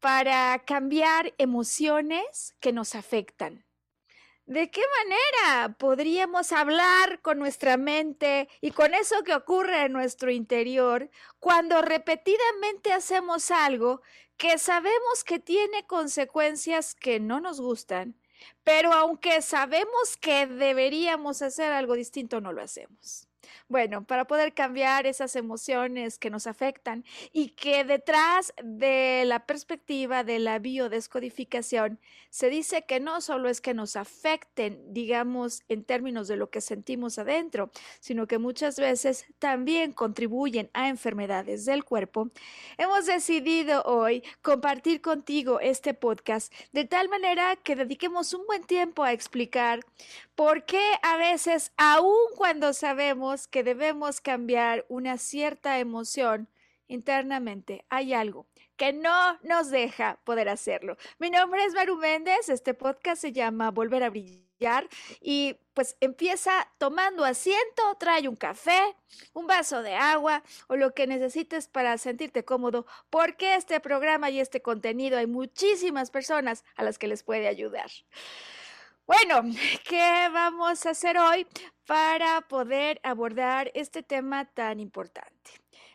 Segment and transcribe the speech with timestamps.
[0.00, 3.64] Para cambiar emociones que nos afectan?
[4.46, 10.30] ¿De qué manera podríamos hablar con nuestra mente y con eso que ocurre en nuestro
[10.30, 14.02] interior cuando repetidamente hacemos algo
[14.36, 18.16] que sabemos que tiene consecuencias que no nos gustan,
[18.64, 23.29] pero aunque sabemos que deberíamos hacer algo distinto, no lo hacemos?
[23.68, 30.24] Bueno, para poder cambiar esas emociones que nos afectan y que detrás de la perspectiva
[30.24, 31.98] de la biodescodificación
[32.30, 36.60] se dice que no solo es que nos afecten, digamos, en términos de lo que
[36.60, 42.30] sentimos adentro, sino que muchas veces también contribuyen a enfermedades del cuerpo,
[42.78, 49.02] hemos decidido hoy compartir contigo este podcast de tal manera que dediquemos un buen tiempo
[49.02, 49.80] a explicar
[50.40, 56.48] por qué a veces, aun cuando sabemos que debemos cambiar una cierta emoción
[56.88, 58.46] internamente, hay algo
[58.78, 60.96] que no nos deja poder hacerlo.
[61.18, 64.88] Mi nombre es Maru Méndez, este podcast se llama Volver a Brillar
[65.20, 68.96] y pues empieza tomando asiento, trae un café,
[69.34, 74.40] un vaso de agua o lo que necesites para sentirte cómodo, porque este programa y
[74.40, 77.90] este contenido hay muchísimas personas a las que les puede ayudar.
[79.10, 79.42] Bueno,
[79.88, 81.44] ¿qué vamos a hacer hoy
[81.84, 85.50] para poder abordar este tema tan importante?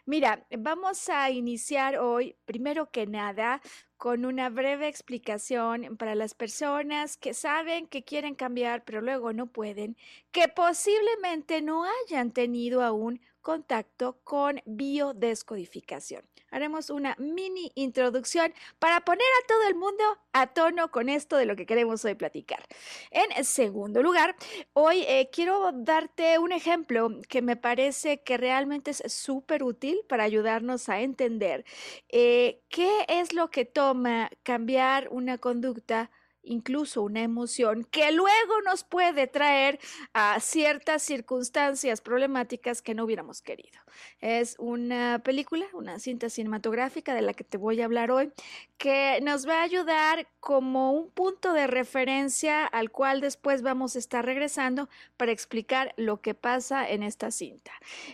[0.06, 3.62] Mira, vamos a iniciar hoy, primero que nada,
[3.96, 9.48] con una breve explicación para las personas que saben que quieren cambiar, pero luego no
[9.48, 9.96] pueden,
[10.34, 16.24] que posiblemente no hayan tenido aún contacto con biodescodificación.
[16.50, 21.46] Haremos una mini introducción para poner a todo el mundo a tono con esto de
[21.46, 22.66] lo que queremos hoy platicar.
[23.12, 24.36] En segundo lugar,
[24.74, 30.24] hoy eh, quiero darte un ejemplo que me parece que realmente es súper útil para
[30.24, 31.66] ayudarnos a entender
[32.10, 36.10] eh, qué es lo que toma cambiar una conducta
[36.46, 39.80] incluso una emoción que luego nos puede traer
[40.14, 43.80] a ciertas circunstancias problemáticas que no hubiéramos querido.
[44.22, 48.32] Es una película, una cinta cinematográfica de la que te voy a hablar hoy,
[48.78, 54.00] que nos va a ayudar como un punto de referencia al cual después vamos a
[54.00, 57.72] estar regresando para explicar lo que pasa en esta cinta.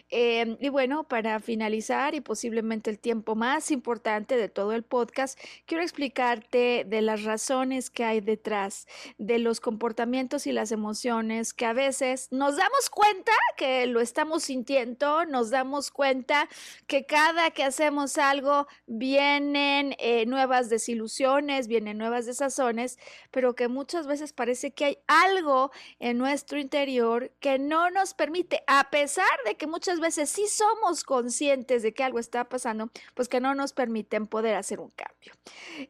[0.09, 5.39] Em, y bueno, para finalizar y posiblemente el tiempo más importante de todo el podcast,
[5.65, 8.87] quiero explicarte de las razones que hay detrás
[9.17, 14.43] de los comportamientos y las emociones que a veces nos damos cuenta que lo estamos
[14.43, 16.49] sintiendo, nos damos cuenta
[16.87, 22.99] que cada que hacemos algo vienen eh, nuevas desilusiones, vienen nuevas desazones,
[23.31, 28.63] pero que muchas veces parece que hay algo en nuestro interior que no nos permite,
[28.67, 33.29] a pesar de que muchas veces sí somos conscientes de que algo está pasando, pues
[33.29, 35.33] que no nos permiten poder hacer un cambio.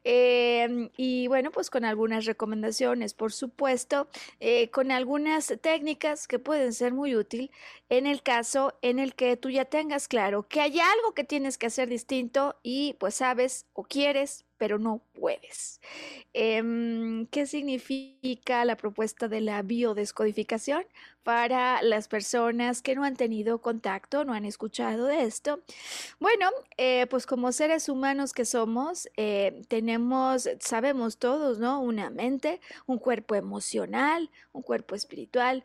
[0.03, 4.07] Em, y bueno, pues con algunas recomendaciones, por supuesto,
[4.39, 7.51] eh, con algunas técnicas que pueden ser muy útil
[7.89, 11.57] en el caso en el que tú ya tengas claro que hay algo que tienes
[11.57, 15.81] que hacer distinto y pues sabes o quieres pero no puedes.
[16.33, 20.85] Em, ¿Qué significa la propuesta de la biodescodificación
[21.23, 25.61] para las personas que no han tenido contacto, no han escuchado de esto?
[26.19, 31.81] Bueno, eh, pues como seres humanos que somos, eh, tenemos, sabemos todos, ¿no?
[31.81, 35.63] Una mente, un cuerpo emocional, un cuerpo espiritual,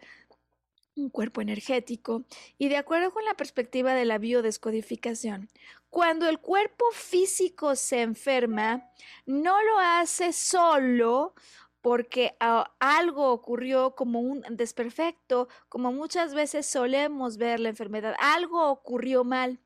[0.96, 2.24] un cuerpo energético
[2.58, 5.48] y de acuerdo con la perspectiva de la biodescodificación,
[5.90, 8.90] cuando el cuerpo físico se enferma,
[9.24, 11.34] no lo hace solo
[11.80, 12.34] porque
[12.80, 19.60] algo ocurrió como un desperfecto, como muchas veces solemos ver la enfermedad, algo ocurrió mal.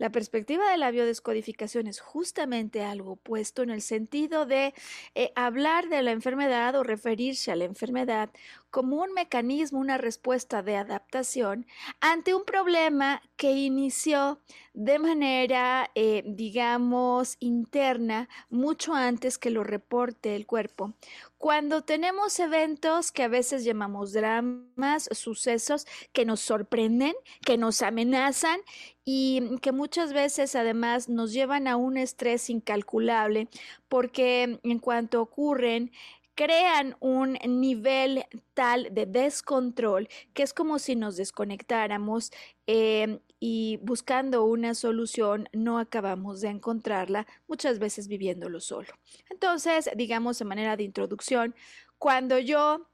[0.00, 4.72] La perspectiva de la biodescodificación es justamente algo opuesto en el sentido de
[5.14, 8.30] eh, hablar de la enfermedad o referirse a la enfermedad
[8.70, 11.66] como un mecanismo, una respuesta de adaptación
[12.00, 14.40] ante un problema que inició
[14.72, 20.94] de manera, eh, digamos, interna mucho antes que lo reporte el cuerpo.
[21.38, 27.14] Cuando tenemos eventos que a veces llamamos dramas, sucesos que nos sorprenden,
[27.44, 28.60] que nos amenazan
[29.04, 33.48] y que muchas veces además nos llevan a un estrés incalculable
[33.88, 35.90] porque en cuanto ocurren
[36.34, 38.24] crean un nivel
[38.54, 42.30] tal de descontrol que es como si nos desconectáramos
[42.66, 48.88] em, y buscando una solución no acabamos de encontrarla, muchas veces viviéndolo solo.
[49.30, 51.54] Entonces, digamos de manera de introducción,
[51.98, 52.86] cuando yo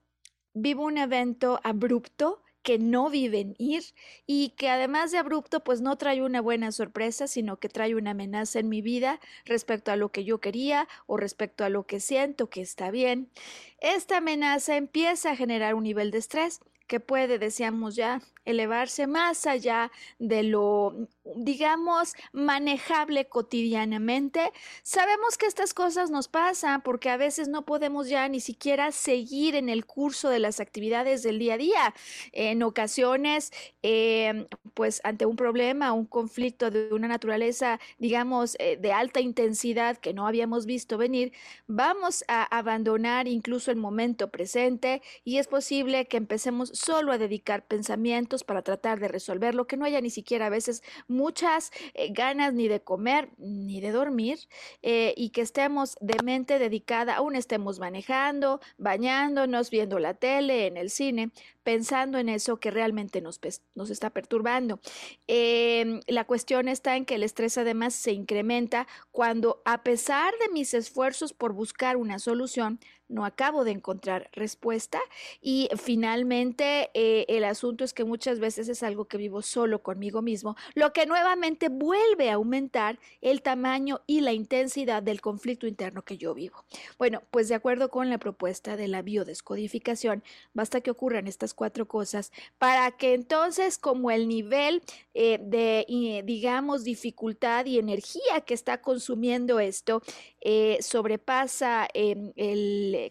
[0.55, 3.85] vivo un evento abrupto, que no viven ir
[4.27, 8.11] y que además de abrupto pues no trae una buena sorpresa, sino que trae una
[8.11, 12.01] amenaza en mi vida respecto a lo que yo quería o respecto a lo que
[12.01, 13.31] siento que está bien.
[13.79, 19.47] Esta amenaza empieza a generar un nivel de estrés que puede, decíamos ya, elevarse más
[19.47, 24.53] allá de lo, digamos, manejable cotidianamente.
[24.83, 29.57] Sabemos que estas cosas nos pasan porque a veces no podemos ya ni siquiera seguir
[29.57, 31.95] en el curso de las actividades del día a día.
[32.33, 33.53] En ocasiones,
[33.83, 39.97] eh, pues ante un problema, un conflicto de una naturaleza, digamos, eh, de alta intensidad
[39.99, 41.33] que no habíamos visto venir,
[41.67, 47.67] vamos a abandonar incluso el momento presente y es posible que empecemos solo a dedicar
[47.67, 52.55] pensamientos para tratar de resolverlo, que no haya ni siquiera a veces muchas eh, ganas
[52.55, 54.39] ni de comer ni de dormir
[54.83, 60.77] eh, y que estemos de mente dedicada, aún estemos manejando, bañándonos, viendo la tele, en
[60.77, 61.31] el cine,
[61.63, 63.41] pensando en eso que realmente nos,
[63.75, 64.81] nos está perturbando.
[65.27, 70.53] Em, la cuestión está en que el estrés además se incrementa cuando a pesar de
[70.53, 72.79] mis esfuerzos por buscar una solución,
[73.09, 75.01] no acabo de encontrar respuesta
[75.41, 80.23] y finalmente eh, el asunto es que muchas veces es algo que vivo solo conmigo
[80.23, 86.03] mismo, lo que nuevamente vuelve a aumentar el tamaño y la intensidad del conflicto interno
[86.03, 86.65] que yo vivo.
[86.99, 90.23] Bueno, pues de acuerdo con la propuesta de la biodescodificación,
[90.55, 94.83] basta que ocurran estas cuatro cosas para que entonces como el nivel
[95.15, 100.03] eh, de, digamos, dificultad y energía que está consumiendo esto
[100.41, 102.33] eh, sobrepasa em,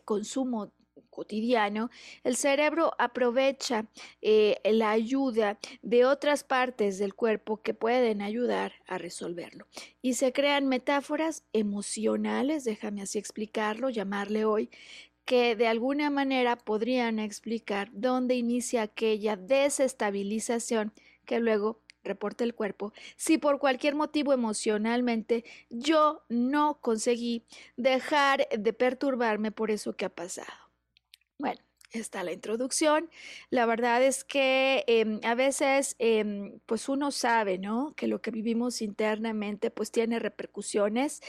[0.06, 0.72] consumo
[1.10, 1.90] cotidiano,
[2.24, 3.88] el cerebro aprovecha
[4.22, 9.66] eh, la ayuda de otras partes del cuerpo que pueden ayudar a resolverlo.
[10.02, 14.70] Y se crean metáforas emocionales, déjame así explicarlo, llamarle hoy,
[15.26, 20.94] que de alguna manera podrían explicar dónde inicia aquella desestabilización
[21.26, 27.44] que luego reporta el cuerpo, si por cualquier motivo emocionalmente yo no conseguí
[27.76, 30.48] dejar de perturbarme por eso que ha pasado.
[31.38, 31.65] Bueno,
[32.00, 33.10] está la introducción.
[33.50, 37.94] La verdad es que em, a veces, em, pues uno sabe, ¿no?
[37.96, 41.22] Que lo que vivimos internamente, pues tiene repercusiones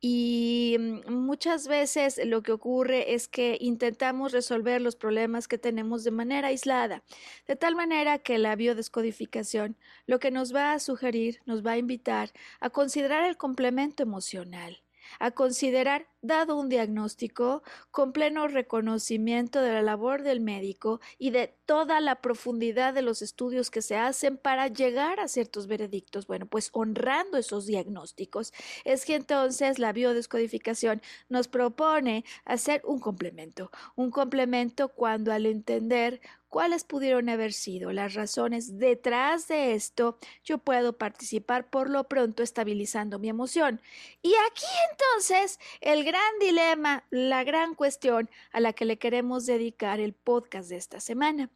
[0.00, 6.04] y mm, muchas veces lo que ocurre es que intentamos resolver los problemas que tenemos
[6.04, 7.04] de manera aislada,
[7.46, 11.78] de tal manera que la biodescodificación lo que nos va a sugerir, nos va a
[11.78, 14.81] invitar a considerar el complemento emocional
[15.18, 21.54] a considerar, dado un diagnóstico, con pleno reconocimiento de la labor del médico y de
[21.66, 26.26] toda la profundidad de los estudios que se hacen para llegar a ciertos veredictos.
[26.26, 28.52] Bueno, pues honrando esos diagnósticos,
[28.84, 36.20] es que entonces la biodescodificación nos propone hacer un complemento, un complemento cuando al entender
[36.52, 42.42] cuáles pudieron haber sido las razones detrás de esto, yo puedo participar por lo pronto
[42.42, 43.80] estabilizando mi emoción.
[44.20, 49.98] Y aquí entonces el gran dilema, la gran cuestión a la que le queremos dedicar
[49.98, 51.48] el podcast de esta semana.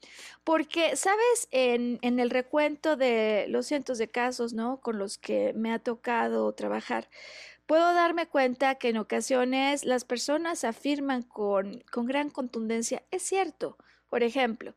[0.45, 4.81] Porque, sabes, en, en el recuento de los cientos de casos, ¿no?
[4.81, 7.11] Con los que me ha tocado trabajar,
[7.67, 13.77] puedo darme cuenta que en ocasiones las personas afirman con, con gran contundencia, es cierto,
[14.17, 14.73] por ejemplo,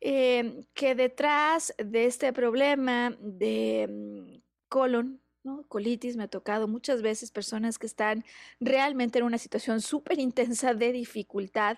[0.00, 5.20] em, que detrás de este problema de mm, colon.
[5.68, 8.24] Colitis me ha tocado muchas veces personas que están
[8.58, 11.76] realmente en una situación súper intensa de dificultad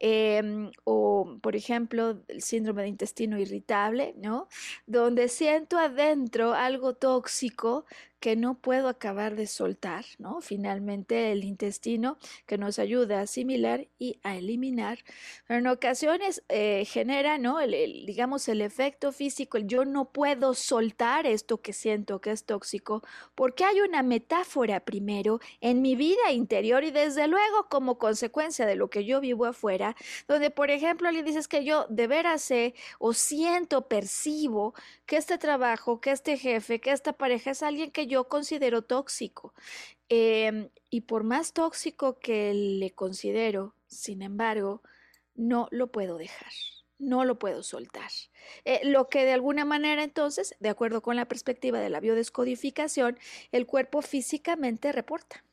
[0.00, 4.48] em, o, por ejemplo, el síndrome de intestino irritable, ¿no?
[4.86, 7.84] Donde siento adentro algo tóxico
[8.20, 10.42] que no puedo acabar de soltar, ¿no?
[10.42, 14.98] Finalmente el intestino que nos ayuda a asimilar y a eliminar,
[15.46, 17.60] pero en ocasiones eh, genera, ¿no?
[17.60, 17.72] El,
[18.06, 23.02] digamos, el efecto físico, el yo no puedo soltar esto que siento que es tóxico,
[23.34, 28.76] porque hay una metáfora primero en mi vida interior y desde luego como consecuencia de
[28.76, 29.96] lo que yo vivo afuera,
[30.28, 34.74] donde por ejemplo alguien dices que yo de veras sé o siento, percibo
[35.06, 39.54] que este trabajo, que este jefe, que esta pareja es alguien que yo considero tóxico.
[40.10, 44.82] Em, y por más tóxico que le considero, sin embargo,
[45.34, 46.52] no lo puedo dejar,
[46.98, 48.10] no lo puedo soltar.
[48.64, 53.18] Eh, lo que de alguna manera entonces, de acuerdo con la perspectiva de la biodescodificación,
[53.52, 55.44] el cuerpo físicamente reporta.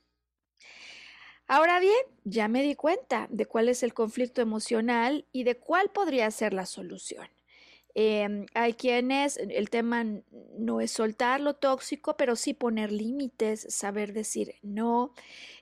[1.47, 1.95] Ahora bien,
[2.25, 6.51] ya me di cuenta de cuál es el conflicto emocional y de cuál podría ser
[6.53, 7.29] la solución.
[7.99, 10.05] Em, hay quienes, el tema
[10.55, 15.13] no es soltar lo tóxico, pero sí poner límites, saber decir no.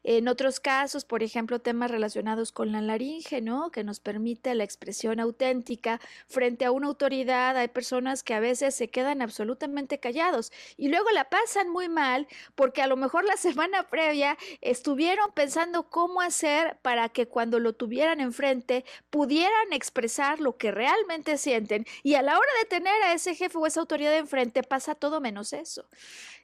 [0.08, 3.72] En otros casos, por ejemplo, temas relacionados con la laringe, ¿no?
[3.72, 7.58] Que nos permite la expresión auténtica frente a una autoridad.
[7.58, 12.28] Hay personas que a veces se quedan absolutamente callados y luego la pasan muy mal
[12.54, 17.74] porque a lo mejor la semana previa estuvieron pensando cómo hacer para que cuando lo
[17.74, 23.14] tuvieran enfrente pudieran expresar lo que realmente sienten y a la hora de tener a
[23.14, 25.90] ese jefe o esa autoridad enfrente pasa todo menos eso.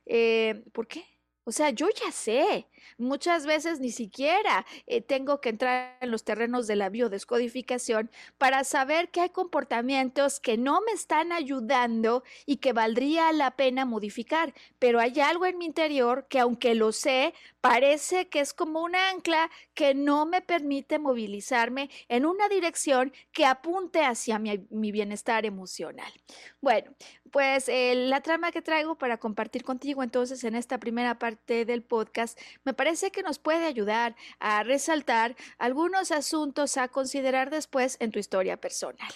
[0.07, 1.20] Eh, ¿Por qué?
[1.43, 2.67] O sea, yo ya sé,
[2.99, 8.63] muchas veces ni siquiera eh, tengo que entrar en los terrenos de la biodescodificación para
[8.63, 14.53] saber que hay comportamientos que no me están ayudando y que valdría la pena modificar,
[14.77, 18.95] pero hay algo en mi interior que aunque lo sé, parece que es como un
[18.95, 25.45] ancla que no me permite movilizarme en una dirección que apunte hacia mi, mi bienestar
[25.45, 26.11] emocional.
[26.59, 26.93] Bueno,
[27.31, 31.83] pues eh, la trama que traigo para compartir contigo entonces en esta primera parte del
[31.83, 38.11] podcast me parece que nos puede ayudar a resaltar algunos asuntos a considerar después en
[38.11, 39.11] tu historia personal.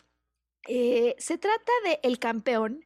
[0.68, 2.86] Eh, se trata de El Campeón.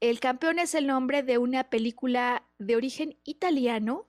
[0.00, 4.08] El Campeón es el nombre de una película de origen italiano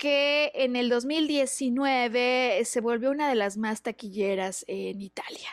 [0.00, 5.50] que en el 2019 se volvió una de las más taquilleras en Italia.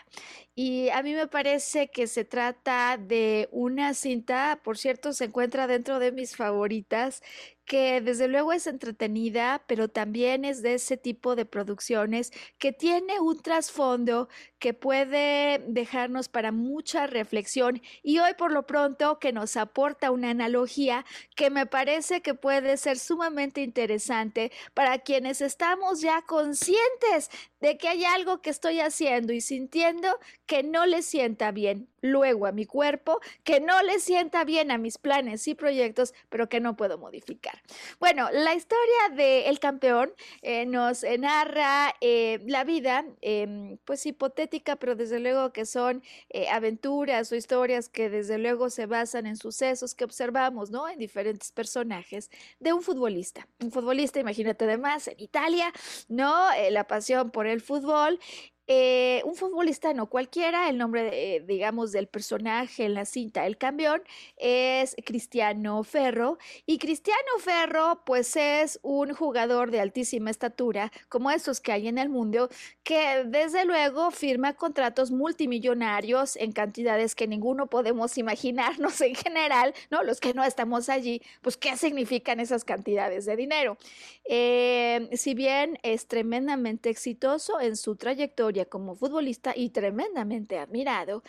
[0.55, 5.67] Y a mí me parece que se trata de una cinta, por cierto, se encuentra
[5.67, 7.21] dentro de mis favoritas,
[7.67, 13.19] que desde luego es entretenida, pero también es de ese tipo de producciones que tiene
[13.19, 19.57] un trasfondo que puede dejarnos para mucha reflexión y hoy por lo pronto que nos
[19.57, 21.05] aporta una analogía
[21.35, 27.29] que me parece que puede ser sumamente interesante para quienes estamos ya conscientes
[27.59, 32.45] de que hay algo que estoy haciendo y sintiendo que no le sienta bien luego
[32.45, 36.59] a mi cuerpo, que no le sienta bien a mis planes y proyectos, pero que
[36.59, 37.61] no puedo modificar.
[37.99, 44.95] Bueno, la historia de Campeón eh, nos narra eh, la vida, em, pues hipotética, pero
[44.95, 49.95] desde luego que son eh, aventuras o historias que desde luego se basan en sucesos
[49.95, 50.87] que observamos, ¿no?
[50.87, 53.47] En diferentes personajes de un futbolista.
[53.61, 55.73] Un futbolista, imagínate además, en Italia,
[56.07, 56.47] ¿no?
[56.69, 58.19] la pasión por el fútbol
[58.67, 64.01] eh, un futbolista no cualquiera, el nombre, digamos, del personaje en la cinta El Campeón
[64.37, 66.37] es Cristiano Ferro.
[66.65, 71.97] Y Cristiano Ferro, pues es un jugador de altísima estatura, como esos que hay en
[71.97, 72.49] el mundo,
[72.83, 80.03] que desde luego firma contratos multimillonarios en cantidades que ninguno podemos imaginarnos en general, ¿no?
[80.03, 83.77] Los que no estamos allí, pues qué significan esas cantidades de dinero.
[84.25, 91.23] Eh, si bien es tremendamente exitoso en su trayectoria, como futbolista y tremendamente admirado,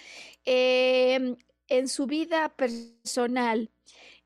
[0.45, 1.37] em,
[1.69, 3.71] en su vida personal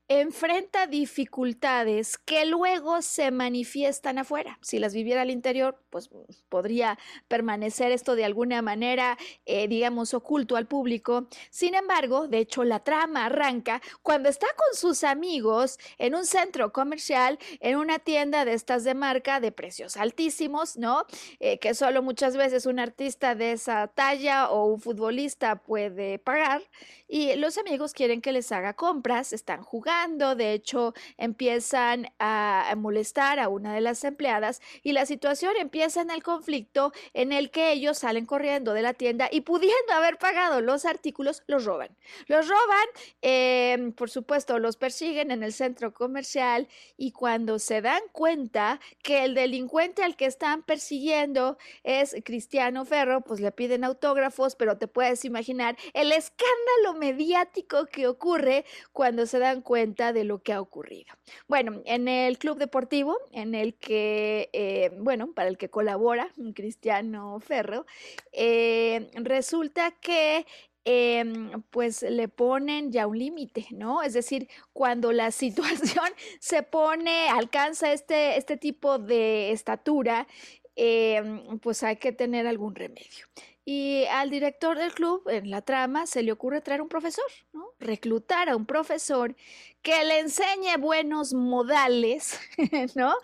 [0.09, 4.59] enfrenta dificultades que luego se manifiestan afuera.
[4.61, 6.09] Si las viviera al interior, pues
[6.49, 11.27] podría permanecer esto de alguna manera, eh, digamos, oculto al público.
[11.49, 16.73] Sin embargo, de hecho, la trama arranca cuando está con sus amigos en un centro
[16.73, 21.05] comercial, en una tienda de estas de marca de precios altísimos, ¿no?
[21.39, 26.61] Eh, que solo muchas veces un artista de esa talla o un futbolista puede pagar.
[27.07, 29.92] Y los amigos quieren que les haga compras, están jugando
[30.35, 36.09] de hecho empiezan a molestar a una de las empleadas y la situación empieza en
[36.09, 40.61] el conflicto en el que ellos salen corriendo de la tienda y pudiendo haber pagado
[40.61, 41.89] los artículos, los roban.
[42.27, 42.87] Los roban,
[43.21, 49.23] em, por supuesto, los persiguen en el centro comercial y cuando se dan cuenta que
[49.23, 54.87] el delincuente al que están persiguiendo es Cristiano Ferro, pues le piden autógrafos, pero te
[54.87, 60.61] puedes imaginar el escándalo mediático que ocurre cuando se dan cuenta de lo que ha
[60.61, 61.13] ocurrido.
[61.47, 67.39] Bueno, en el club deportivo en el que, eh, bueno, para el que colabora Cristiano
[67.39, 67.85] Ferro,
[68.31, 70.45] eh, resulta que
[70.85, 74.03] em, pues le ponen ya un límite, ¿no?
[74.03, 76.09] Es decir, cuando la situación
[76.39, 80.27] se pone, alcanza este, este tipo de estatura,
[80.75, 83.27] em, pues hay que tener algún remedio.
[83.65, 87.65] Y al director del club, en la trama, se le ocurre traer un profesor, ¿no?
[87.79, 89.35] Reclutar a un profesor
[89.81, 92.39] que le enseñe buenos modales,
[92.95, 93.15] ¿no?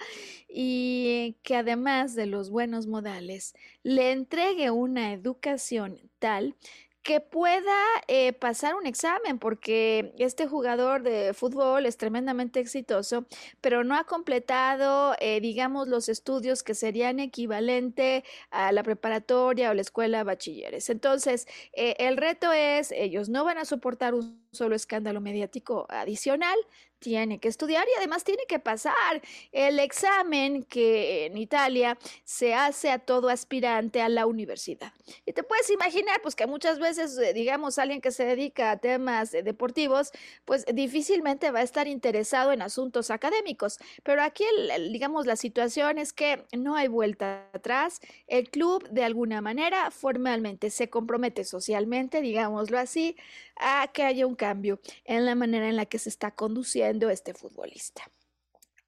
[0.48, 3.54] Y que además de los buenos modales,
[3.84, 6.56] le entregue una educación tal
[7.04, 7.76] que pueda
[8.08, 13.26] eh, pasar un examen, porque este jugador de fútbol es tremendamente exitoso,
[13.62, 19.74] pero no ha completado, eh, digamos, los estudios que serían equivalente a la preparatoria o
[19.74, 20.90] la escuela bachilleres.
[20.90, 26.58] Entonces, eh, el reto es, ellos no van a soportar un solo escándalo mediático adicional,
[27.00, 32.92] tiene que estudiar y además tiene que pasar el examen que en Italia se hace
[32.92, 34.92] a todo aspirante a la universidad.
[35.26, 38.78] Y te puedes imaginar, pues que muchas veces, eh, digamos, alguien que se dedica a
[38.78, 40.12] temas eh, deportivos,
[40.46, 43.80] pues difícilmente va a estar interesado en asuntos académicos.
[44.04, 44.44] Pero aquí,
[44.92, 48.02] digamos, la situación es que no hay vuelta atrás.
[48.28, 53.16] El club, de alguna manera, formalmente se compromete socialmente, digámoslo así,
[53.60, 57.36] a que haya un cambio en la manera en la que se está conduciendo este
[57.36, 58.10] futbolista.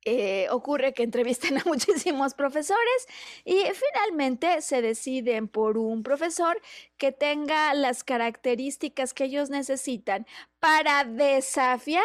[0.04, 3.08] Eh, ocurre que entrevistan a muchísimos profesores
[3.46, 6.60] y finalmente se deciden por un profesor
[6.98, 10.26] que tenga las características que ellos necesitan
[10.60, 12.04] para desafiar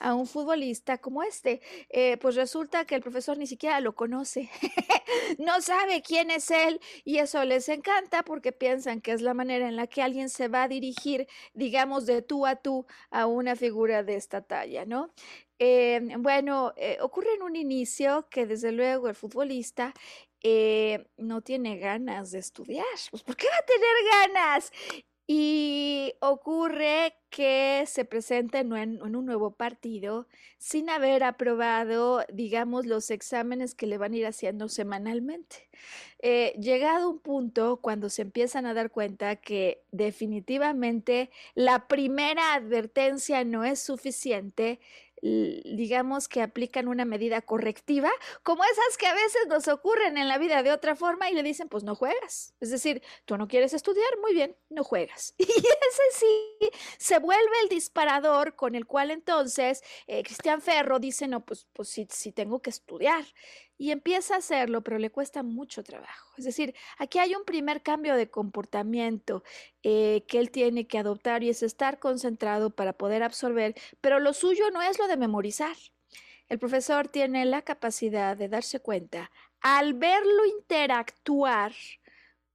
[0.00, 1.60] a un futbolista como este.
[1.90, 4.50] Eh, pues resulta que el profesor ni siquiera lo conoce,
[5.38, 9.68] no sabe quién es él y eso les encanta porque piensan que es la manera
[9.68, 13.54] en la que alguien se va a dirigir, digamos, de tú a tú a una
[13.54, 15.12] figura de esta talla, ¿no?
[15.58, 19.92] Eh, bueno, eh, ocurre en un inicio que desde luego el futbolista
[21.18, 22.86] no tiene ganas de estudiar.
[23.10, 24.72] Pues ¿por qué va a tener ganas?
[25.32, 30.26] Y ocurre que se presenta en un, nuevo partido
[30.58, 35.68] sin haber aprobado, digamos, los exámenes que le van a ir haciendo semanalmente.
[36.18, 43.44] Eh, llegado un punto cuando se empiezan a dar cuenta que definitivamente la primera advertencia
[43.44, 44.80] no es suficiente,
[45.22, 48.10] digamos que aplican una medida correctiva,
[48.42, 51.42] como esas que a veces nos ocurren en la vida de otra forma y le
[51.42, 52.54] dicen, pues no juegas.
[52.60, 55.34] Es decir, tú no quieres estudiar, muy bien, no juegas.
[55.50, 61.26] Y ese sí se vuelve el disparador con el cual entonces eh, Cristian Ferro dice,
[61.26, 63.24] no, pues, pues sí, sí tengo que estudiar
[63.80, 66.34] y empieza a hacerlo, pero le cuesta mucho trabajo.
[66.36, 69.42] Es decir, aquí hay un primer cambio de comportamiento
[69.82, 74.34] eh, que él tiene que adoptar y es estar concentrado para poder absorber, pero lo
[74.34, 75.74] suyo no es lo de memorizar.
[76.50, 79.30] El profesor tiene la capacidad de darse cuenta
[79.62, 81.72] al verlo interactuar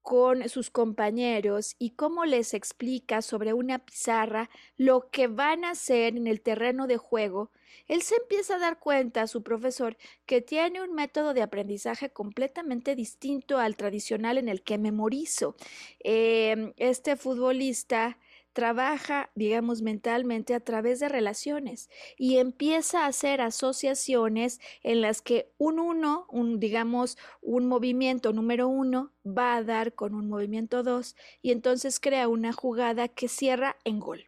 [0.06, 6.16] con sus compañeros y cómo les explica sobre una pizarra lo que van a hacer
[6.16, 7.50] en el terreno de juego,
[7.88, 12.12] él se empieza a dar cuenta, a su profesor, que tiene un método de aprendizaje
[12.12, 15.56] completamente distinto al tradicional en el que memorizo.
[16.02, 18.20] Em, este futbolista
[18.56, 25.52] trabaja, digamos, mentalmente a través de relaciones y empieza a hacer asociaciones en las que
[25.58, 31.18] un uno, un, digamos, un movimiento número uno va a dar con un movimiento dos
[31.42, 34.24] y entonces crea una jugada que cierra en gol.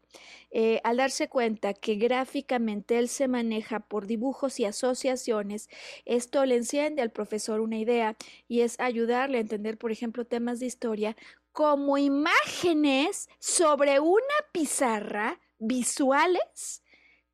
[0.52, 5.70] Eh, al darse cuenta que gráficamente él se maneja por dibujos y asociaciones,
[6.06, 8.18] esto le enciende al profesor una idea
[8.50, 11.16] y es ayudarle a entender, por ejemplo, temas de historia
[11.58, 16.84] como imágenes sobre una pizarra visuales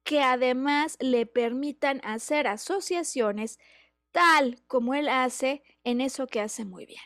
[0.05, 3.59] que además le permitan hacer asociaciones
[4.13, 7.01] tal como él hace en eso que hace muy bien.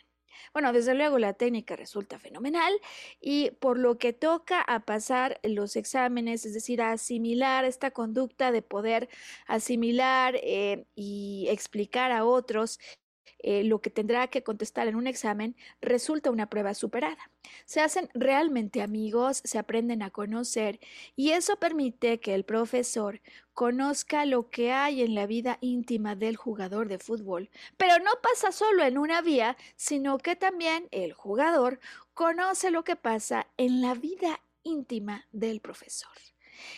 [0.53, 2.71] Bueno, desde luego la técnica resulta fenomenal
[3.19, 8.51] y por lo que toca a pasar los exámenes, es decir, a asimilar esta conducta
[8.51, 9.09] de poder
[9.47, 12.79] asimilar eh, y explicar a otros
[13.39, 17.31] eh, lo que tendrá que contestar en un examen resulta una prueba superada.
[17.65, 20.79] Se hacen realmente amigos, se aprenden a conocer
[21.15, 23.21] y eso permite que el profesor
[23.53, 27.49] conozca lo que hay en la vida íntima del jugador de fútbol.
[27.77, 31.79] Pero no pasa solo en una vía, sino que también el jugador
[32.13, 36.11] conoce lo que pasa en la vida íntima del profesor.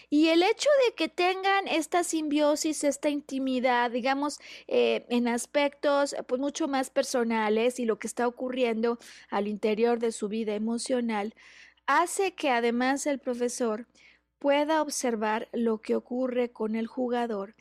[0.10, 6.40] Y el hecho de que tengan esta simbiosis, esta intimidad, digamos, eh, en aspectos pues
[6.42, 11.34] mucho más personales y lo que está ocurriendo al interior de su vida emocional,
[11.86, 13.88] hace que además el profesor
[14.40, 17.56] pueda observar lo que ocurre con el jugador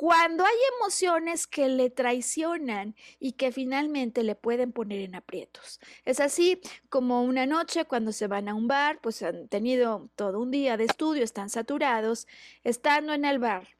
[0.00, 5.78] cuando hay emociones que le traicionan y que finalmente le pueden poner en aprietos.
[6.06, 6.58] Es así
[6.88, 10.78] como una noche cuando se van a un bar, pues han tenido todo un día
[10.78, 12.26] de estudio, están saturados,
[12.64, 13.76] estando en el bar,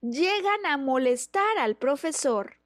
[0.00, 2.60] llegan a molestar al profesor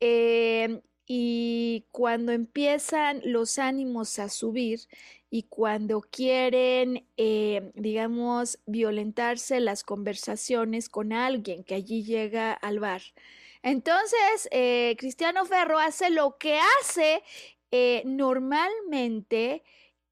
[0.00, 4.80] eh, y cuando empiezan los ánimos a subir,
[5.30, 13.02] y cuando quieren, eh, digamos, violentarse las conversaciones con alguien que allí llega al bar.
[13.62, 17.22] Entonces, eh, Cristiano Ferro hace lo que hace
[17.70, 19.62] eh, normalmente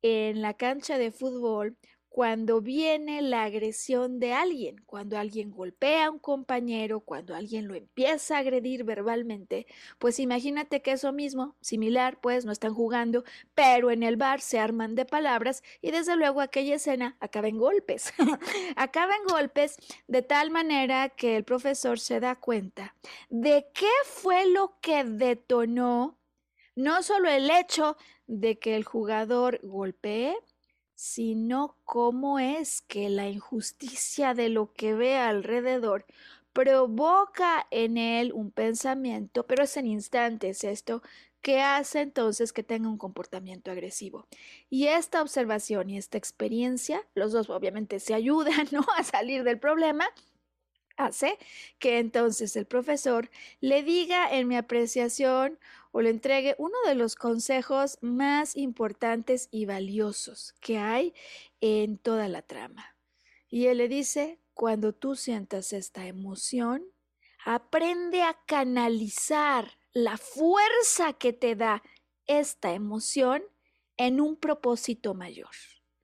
[0.03, 1.77] en la cancha de fútbol
[2.19, 7.77] cuando viene la agresión de alguien, cuando alguien golpea a un compañero, cuando alguien lo
[7.77, 9.69] empieza a agredir verbalmente,
[10.01, 13.23] pues imagínate que eso mismo, similar, pues no están jugando,
[13.55, 17.57] pero en el bar se arman de palabras y desde luego aquella escena acaba en
[17.57, 18.13] golpes.
[18.75, 19.77] acaba en golpes
[20.09, 22.97] de tal manera que el profesor se da cuenta
[23.31, 26.19] de qué fue lo que detonó
[26.75, 27.97] no solo el hecho
[28.29, 30.37] de que el jugador golpee,
[30.99, 36.05] sino cómo es que la injusticia de lo que ve alrededor
[36.53, 41.01] provoca en él un pensamiento, pero es en instantes esto,
[41.41, 44.27] que hace entonces que tenga un comportamiento agresivo.
[44.71, 48.85] Y esta observación y esta experiencia, los dos obviamente se ayudan ¿no?
[48.97, 50.05] a salir del problema,
[50.97, 51.39] hace
[51.79, 53.31] que entonces el profesor
[53.61, 59.67] le diga en mi apreciación o le entregue uno de los consejos más importantes y
[59.67, 61.15] valiosos que hay
[61.61, 62.97] en toda la trama.
[63.49, 66.85] Y él le dice, cuando tú sientas esta emoción,
[67.45, 71.83] aprende a canalizar la fuerza que te da
[72.27, 73.43] esta emoción
[73.97, 75.51] en un propósito mayor.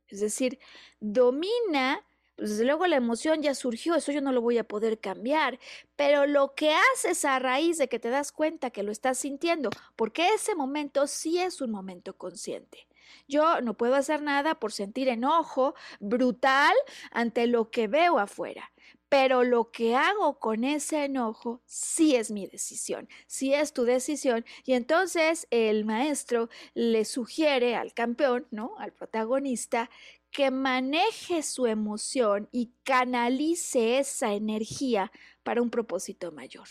[0.09, 0.59] Es decir,
[1.01, 2.05] domina
[2.37, 5.59] pues desde luego la emoción ya surgió, eso yo no lo voy a poder cambiar,
[5.97, 9.70] pero lo que haces a raíz de que te das cuenta que lo estás sintiendo,
[9.97, 12.88] porque ese momento sí es un momento consciente.
[13.29, 16.75] Yo no puedo hacer nada por sentir enojo brutal
[17.11, 18.73] ante lo que veo afuera,
[19.09, 24.44] pero lo que hago con ese enojo sí es mi decisión, sí es tu decisión.
[24.64, 28.75] Y entonces el maestro le sugiere al campeón, ¿no?
[28.79, 29.88] Al protagonista,
[30.35, 35.12] que maneje su emoción y canalice esa energía
[35.44, 36.66] para un propósito mayor.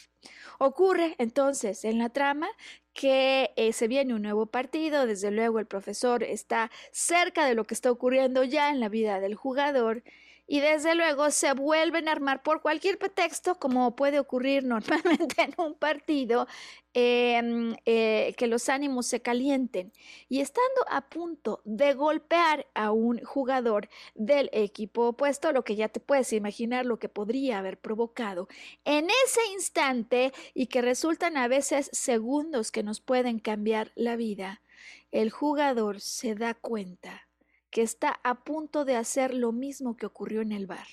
[0.59, 2.49] Ocurre entonces en la trama
[2.91, 7.63] que eh, se viene un nuevo partido, desde luego el profesor está cerca de lo
[7.63, 10.03] que está ocurriendo ya en la vida del jugador
[10.47, 15.53] y desde luego se vuelven a armar por cualquier pretexto, como puede ocurrir normalmente en
[15.57, 16.47] un partido,
[16.93, 19.91] em, eh, que los ánimos se calienten.
[20.29, 25.89] Y estando a punto de golpear a un jugador del equipo opuesto, lo que ya
[25.89, 28.47] te puedes imaginar lo que podría haber provocado,
[28.85, 34.61] en ese instante y que resultan a veces segundos que nos pueden cambiar la vida,
[35.11, 37.27] el jugador se da cuenta
[37.73, 40.87] que está a punto de hacer lo mismo que ocurrió en el bar.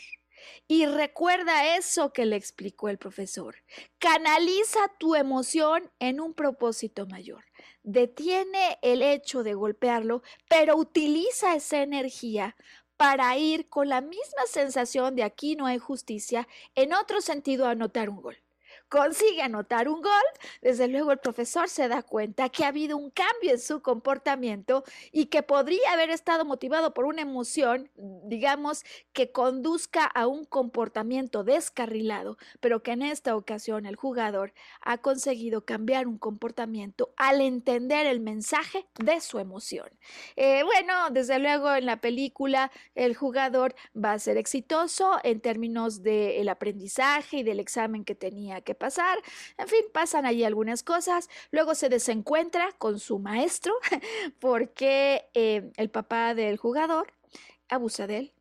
[0.67, 3.57] Y recuerda eso que le explicó el profesor.
[3.99, 7.45] Canaliza tu emoción en un propósito mayor.
[7.83, 12.57] Detiene el hecho de golpearlo, pero utiliza esa energía
[12.97, 17.73] para ir con la misma sensación de aquí no hay justicia, en otro sentido a
[17.73, 18.37] anotar un gol
[18.91, 20.11] consigue anotar un gol,
[20.61, 24.85] desde luego el profesor se da cuenta que ha habido un cambio en su comportamiento
[25.13, 27.89] y que podría haber estado motivado por una emoción,
[28.25, 34.99] digamos, que conduzca a un comportamiento descarrilado, pero que en esta ocasión el jugador ha
[34.99, 39.89] conseguido cambiar un comportamiento al entender el mensaje de su emoción.
[40.35, 46.03] Eh, bueno, desde luego en la película el jugador va a ser exitoso en términos
[46.03, 49.23] del aprendizaje y del examen que tenía que pasar.
[49.59, 51.29] En fin, pasan allí algunas cosas.
[51.53, 53.75] Luego se desencuentra con su maestro
[54.41, 57.13] porque eh, el papá del jugador
[57.69, 58.33] abusa de él.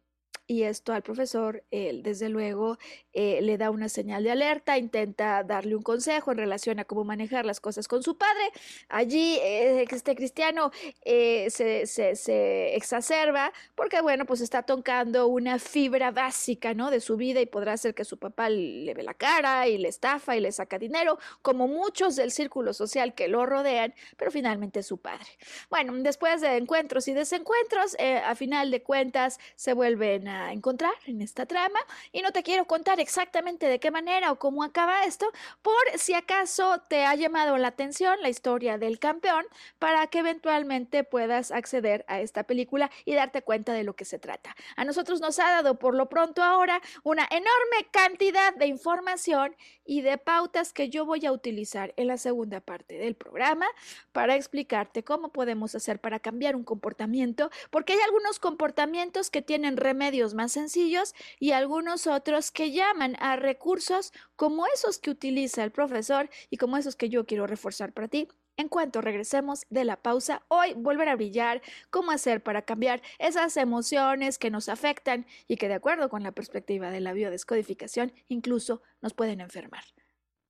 [0.49, 2.79] Y esto al profesor, él desde luego
[3.13, 7.03] eh, le da una señal de alerta, intenta darle un consejo en relación a cómo
[7.03, 8.51] manejar las cosas con su padre.
[8.88, 10.71] Allí eh, este cristiano
[11.05, 16.89] eh, se, se, exacerba porque, bueno, pues está tocando una fibra básica, ¿no?
[16.89, 19.88] De su vida y podrá hacer que su papá le ve la cara y le
[19.88, 24.81] estafa y le saca dinero, como muchos del círculo social que lo rodean, pero finalmente
[24.81, 25.27] su padre.
[25.69, 31.21] Bueno, después de encuentros y desencuentros, a final de cuentas se vuelven a encontrar en
[31.21, 31.80] esta trama
[32.12, 36.13] y no te quiero contar exactamente de qué manera o cómo acaba esto, por si
[36.13, 39.45] acaso te ha llamado la atención la historia del campeón
[39.78, 44.19] para que eventualmente puedas acceder a esta película y darte cuenta de lo que se
[44.19, 44.56] trata.
[44.75, 50.02] A nosotros nos ha dado por lo pronto ahora una enorme cantidad de información y
[50.02, 53.65] de pautas que yo voy a utilizar en la segunda parte del programa
[54.12, 59.78] para explicarte cómo podemos hacer para cambiar un comportamiento, porque hay algunos comportamientos que tienen
[59.78, 65.71] remedios más sencillos y algunos otros que llaman a recursos como esos que utiliza el
[65.71, 68.27] profesor y como esos que yo quiero reforzar para ti.
[68.57, 73.55] En cuanto regresemos de la pausa, hoy volver a brillar, cómo hacer para cambiar esas
[73.55, 78.81] emociones que nos afectan y que de acuerdo con la perspectiva de la biodescodificación incluso
[78.99, 79.83] nos pueden enfermar.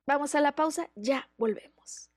[0.07, 2.09] Vamos a la pausa, ya volvemos.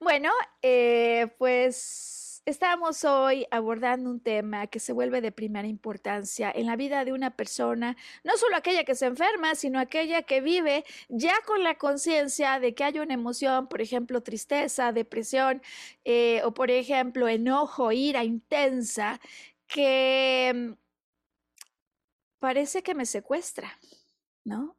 [0.00, 0.32] Bueno,
[0.62, 6.76] eh, pues Estamos hoy abordando un tema que se vuelve de primera importancia en la
[6.76, 11.34] vida de una persona, no solo aquella que se enferma, sino aquella que vive ya
[11.44, 15.60] con la conciencia de que hay una emoción, por ejemplo, tristeza, depresión
[16.06, 19.20] eh, o, por ejemplo, enojo, ira intensa,
[19.66, 20.72] que mm,
[22.38, 23.78] parece que me secuestra,
[24.44, 24.74] ¿no?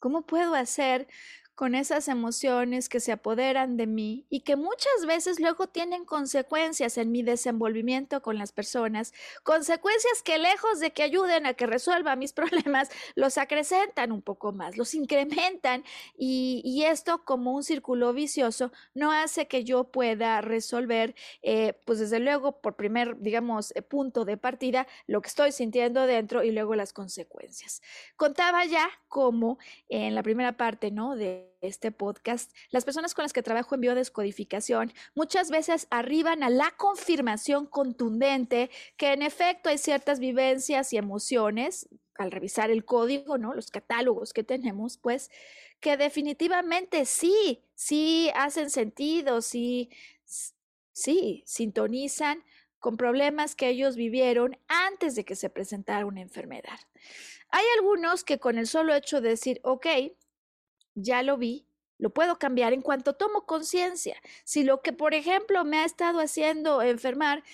[0.00, 1.06] ¿Cómo puedo hacer
[1.54, 6.98] con esas emociones que se apoderan de mí y que muchas veces luego tienen consecuencias
[6.98, 9.12] en mi desenvolvimiento con las personas,
[9.42, 14.52] consecuencias que lejos de que ayuden a que resuelva mis problemas, los acrecentan un poco
[14.52, 15.84] más, los incrementan
[16.16, 22.18] y, esto como un círculo vicioso no hace que yo pueda resolver, eh, pues desde
[22.18, 26.74] luego por primer, digamos, eh, punto de partida, lo que estoy sintiendo dentro y luego
[26.74, 27.80] las consecuencias.
[28.16, 31.16] Contaba ya como en la primera parte, ¿no?
[31.16, 36.50] De este podcast, las personas con las que trabajo en biodescodificación muchas veces arriban a
[36.50, 43.38] la confirmación contundente que en efecto hay ciertas vivencias y emociones al revisar el código,
[43.38, 43.54] ¿no?
[43.54, 45.30] Los catálogos que tenemos, pues,
[45.80, 49.90] que definitivamente sí, sí hacen sentido, sí,
[50.92, 52.44] sí, sintonizan
[52.78, 56.78] con problemas que ellos vivieron antes de que se presentara una enfermedad.
[57.48, 59.86] Hay algunos que con el solo hecho de decir, ok,
[60.94, 61.66] ya lo vi,
[61.98, 64.16] lo puedo cambiar en cuanto tomo conciencia.
[64.44, 67.44] Si lo que, por ejemplo, me ha estado haciendo enfermar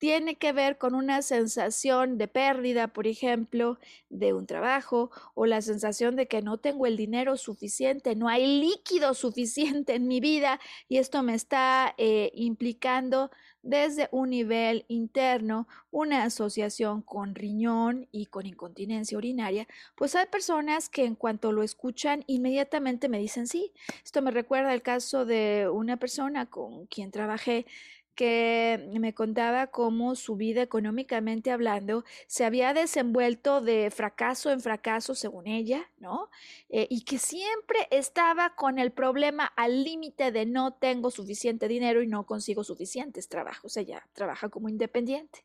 [0.00, 5.60] tiene que ver con una sensación de pérdida, por ejemplo, de un trabajo o la
[5.60, 10.58] sensación de que no tengo el dinero suficiente, no hay líquido suficiente en mi vida
[10.88, 13.30] y esto me está eh, implicando
[13.62, 20.88] desde un nivel interno una asociación con riñón y con incontinencia urinaria, pues hay personas
[20.88, 23.72] que en cuanto lo escuchan inmediatamente me dicen sí.
[24.02, 27.66] Esto me recuerda el caso de una persona con quien trabajé
[28.14, 35.14] que me contaba cómo su vida económicamente hablando se había desenvuelto de fracaso en fracaso,
[35.14, 36.30] según ella, ¿no?
[36.68, 42.02] Eh, y que siempre estaba con el problema al límite de no tengo suficiente dinero
[42.02, 43.76] y no consigo suficientes trabajos.
[43.76, 45.44] Ella trabaja como independiente.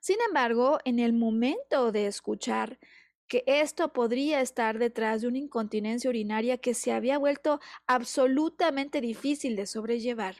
[0.00, 2.78] Sin embargo, en el momento de escuchar
[3.30, 9.54] que esto podría estar detrás de una incontinencia urinaria que se había vuelto absolutamente difícil
[9.54, 10.34] de sobrellevar,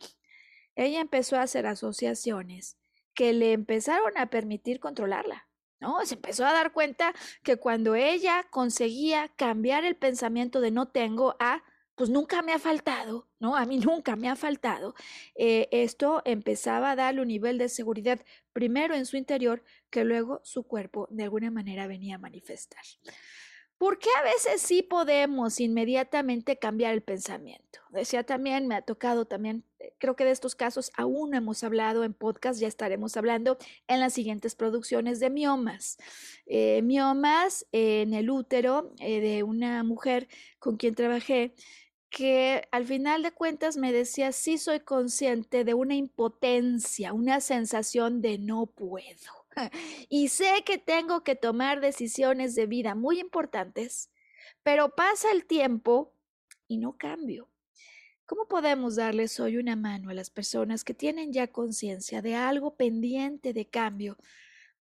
[0.77, 2.77] ella empezó a hacer asociaciones
[3.15, 5.49] que le empezaron a permitir controlarla.
[5.81, 6.05] ¿no?
[6.05, 11.37] Se empezó a dar cuenta que cuando ella conseguía cambiar el pensamiento de no tengo
[11.41, 11.63] a
[12.01, 13.57] pues nunca me ha faltado, ¿no?
[13.57, 14.95] A mí nunca me ha faltado.
[15.35, 20.41] Eh, esto empezaba a darle un nivel de seguridad primero en su interior que luego
[20.43, 22.83] su cuerpo de alguna manera venía a manifestar.
[23.81, 27.81] ¿Por qué a veces sí podemos inmediatamente cambiar el pensamiento?
[27.89, 31.65] Decía también, me ha tocado también, eh, creo que de estos casos aún no hemos
[31.65, 33.57] hablado en podcast, ya estaremos hablando
[33.89, 35.97] en las siguientes producciones de miomas.
[36.45, 41.55] Eh, miomas en el útero eh, de una mujer con quien trabajé
[42.11, 48.21] que al final de cuentas me decía, sí soy consciente de una impotencia, una sensación
[48.21, 49.40] de no puedo
[50.09, 54.11] y sé que tengo que tomar decisiones de vida muy importantes,
[54.63, 56.15] pero pasa el tiempo
[56.69, 57.49] y no cambio.
[58.27, 62.77] ¿Cómo podemos darles hoy una mano a las personas que tienen ya conciencia de algo
[62.77, 64.17] pendiente de cambio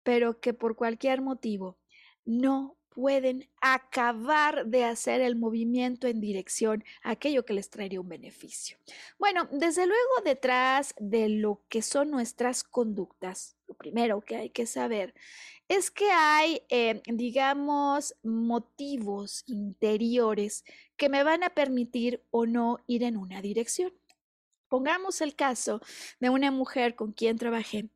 [0.03, 1.77] pero que por cualquier motivo
[2.25, 8.09] no pueden acabar de hacer el movimiento en dirección a aquello que les traería un
[8.09, 8.77] beneficio.
[9.19, 14.65] Bueno, desde luego detrás de lo que son nuestras conductas, lo primero que hay que
[14.65, 15.13] saber
[15.67, 20.65] es que hay, eh, digamos, motivos interiores
[20.97, 23.93] que me van a permitir o no ir en una dirección.
[24.67, 25.81] Pongamos el caso
[26.19, 27.89] de una mujer con quien trabajé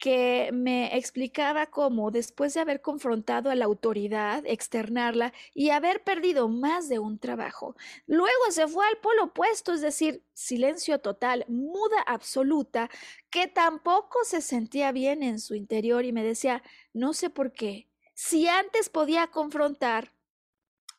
[0.00, 6.48] que me explicaba cómo después de haber confrontado a la autoridad, externarla y haber perdido
[6.48, 12.02] más de un trabajo, luego se fue al polo opuesto, es decir, silencio total, muda
[12.06, 12.90] absoluta,
[13.30, 16.62] que tampoco se sentía bien en su interior y me decía,
[16.94, 20.14] no sé por qué, si antes podía confrontar,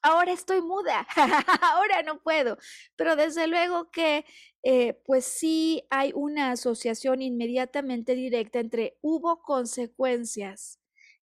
[0.01, 1.07] ahora estoy muda,
[1.61, 2.57] ahora no puedo.
[2.95, 4.25] Pero desde luego que,
[4.63, 10.80] eh, pues sí hay una asociación inmediatamente directa entre hubo consecuencias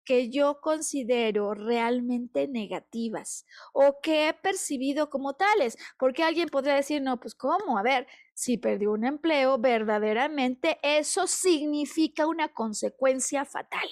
[0.06, 3.44] que yo considero realmente negativas
[3.74, 7.76] o que he percibido como tales, porque alguien podría decir, no, pues ¿cómo?
[7.76, 13.88] A ver, si perdió un empleo, verdaderamente eso significa una consecuencia fatal.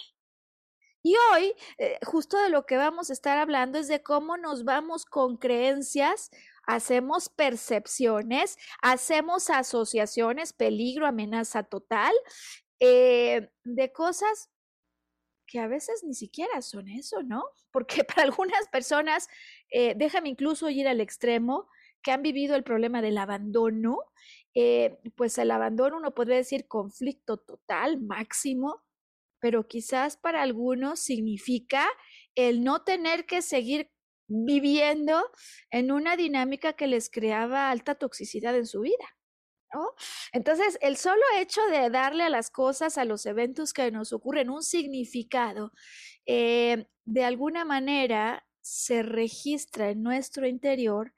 [1.02, 4.64] Y hoy, eh, justo de lo que vamos a estar hablando es de cómo nos
[4.64, 6.30] vamos con creencias,
[6.66, 12.12] hacemos percepciones, hacemos asociaciones, peligro, amenaza total,
[12.80, 14.50] eh, de cosas
[15.46, 17.44] que a veces ni siquiera son eso, ¿no?
[17.72, 19.28] Porque para algunas personas,
[19.70, 21.68] eh, déjame incluso ir al extremo,
[22.02, 23.96] que han vivido el problema del abandono,
[25.16, 28.84] pues el abandono uno podría decir conflicto total, máximo,
[29.44, 31.86] pero quizás para algunos significa
[32.34, 33.90] el no tener que seguir
[34.26, 35.22] viviendo
[35.70, 39.04] en una dinámica que les creaba alta toxicidad en su vida.
[39.72, 39.92] ¿no?
[40.32, 44.50] Entonces, el solo hecho de darle a las cosas, a los eventos que nos ocurren
[44.50, 45.72] un significado,
[46.26, 51.12] eh, de alguna manera se registra en nuestro interior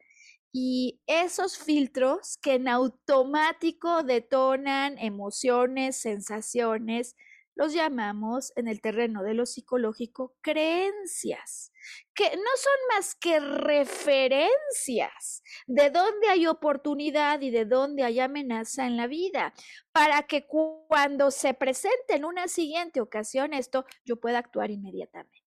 [0.53, 7.15] y esos filtros que en automático detonan emociones, sensaciones,
[7.57, 11.73] los llamamos en el terreno de lo psicológico creencias,
[12.15, 18.87] que no son más que referencias de dónde hay oportunidad y de dónde hay amenaza
[18.87, 19.55] en la vida,
[19.91, 25.43] para que cuando se presente en una siguiente ocasión esto, yo pueda actuar inmediatamente.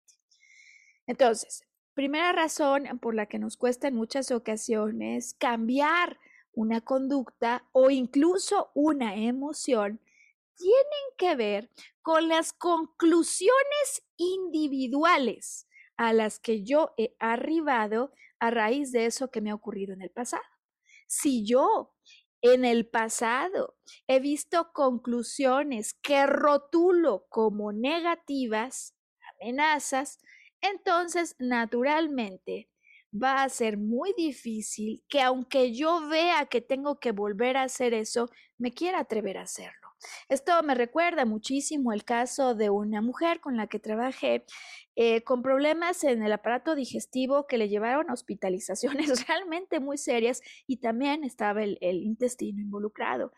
[1.06, 6.19] Entonces, primera razón por la que nos cuesta en muchas ocasiones cambiar
[6.54, 10.02] una conducta o incluso una emoción
[10.60, 11.69] tienen que ver
[12.10, 19.41] con las conclusiones individuales a las que yo he arribado a raíz de eso que
[19.41, 20.41] me ha ocurrido en el pasado.
[21.08, 21.93] Si yo
[22.41, 28.95] en el pasado he visto conclusiones que rotulo como negativas,
[29.39, 30.17] amenazas,
[30.62, 32.72] entonces naturalmente
[33.13, 37.93] va a ser muy difícil que aunque yo vea que tengo que volver a hacer
[37.93, 39.79] eso, me quiera atrever a hacerlo.
[40.29, 44.45] Esto me recuerda muchísimo el caso de una mujer con la que trabajé
[45.01, 50.41] eh, con problemas en el aparato digestivo que le llevaron a hospitalizaciones realmente muy serias
[50.67, 53.31] y también estaba el, el intestino involucrado.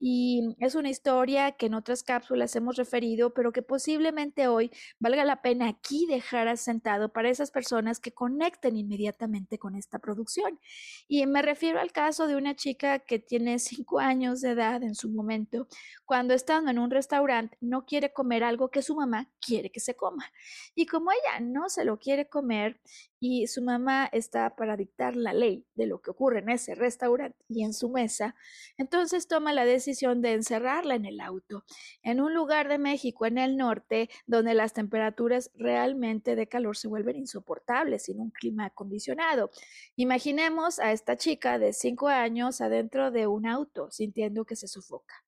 [0.00, 5.24] Y es una historia que en otras cápsulas hemos referido, pero que posiblemente hoy valga
[5.24, 10.58] la pena aquí dejar asentado para esas personas que conecten inmediatamente con esta producción.
[11.06, 14.96] Y me refiero al caso de una chica que tiene cinco años de edad en
[14.96, 15.68] su momento,
[16.04, 19.94] cuando estando en un restaurante no quiere comer algo que su mamá quiere que se
[19.94, 20.26] coma.
[20.74, 22.80] Y como ella no se lo quiere comer
[23.20, 27.38] y su mamá está para dictar la ley de lo que ocurre en ese restaurante
[27.48, 28.34] y en su mesa,
[28.76, 31.64] entonces toma la decisión de encerrarla en el auto,
[32.02, 36.88] en un lugar de México, en el norte, donde las temperaturas realmente de calor se
[36.88, 39.50] vuelven insoportables sin un clima acondicionado.
[39.96, 45.24] Imaginemos a esta chica de cinco años adentro de un auto, sintiendo que se sofoca.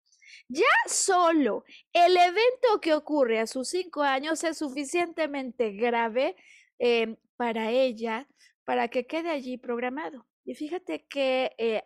[0.49, 6.37] Ya solo el evento que ocurre a sus cinco años es suficientemente grave
[6.79, 8.29] em, para ella
[8.64, 10.27] para que quede allí programado.
[10.44, 11.83] Y fíjate que, eh,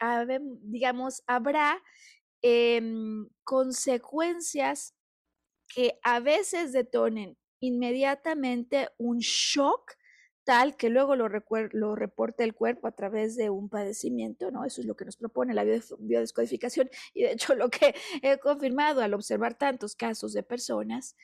[0.62, 1.82] digamos, habrá
[2.42, 4.94] em, consecuencias
[5.68, 9.92] que a veces detonen inmediatamente un shock
[10.50, 14.64] tal que luego lo, reporte el cuerpo a través de un padecimiento, ¿no?
[14.64, 19.00] Eso es lo que nos propone la biodescodificación y de hecho lo que he confirmado
[19.00, 21.14] al observar tantos casos de personas.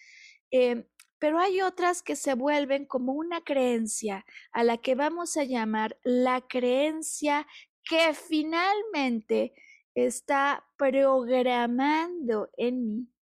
[0.53, 0.85] Em,
[1.19, 5.99] pero hay otras que se vuelven como una creencia a la que vamos a llamar
[6.05, 7.49] la creencia
[7.83, 9.55] que finalmente
[9.97, 13.16] está programando en mí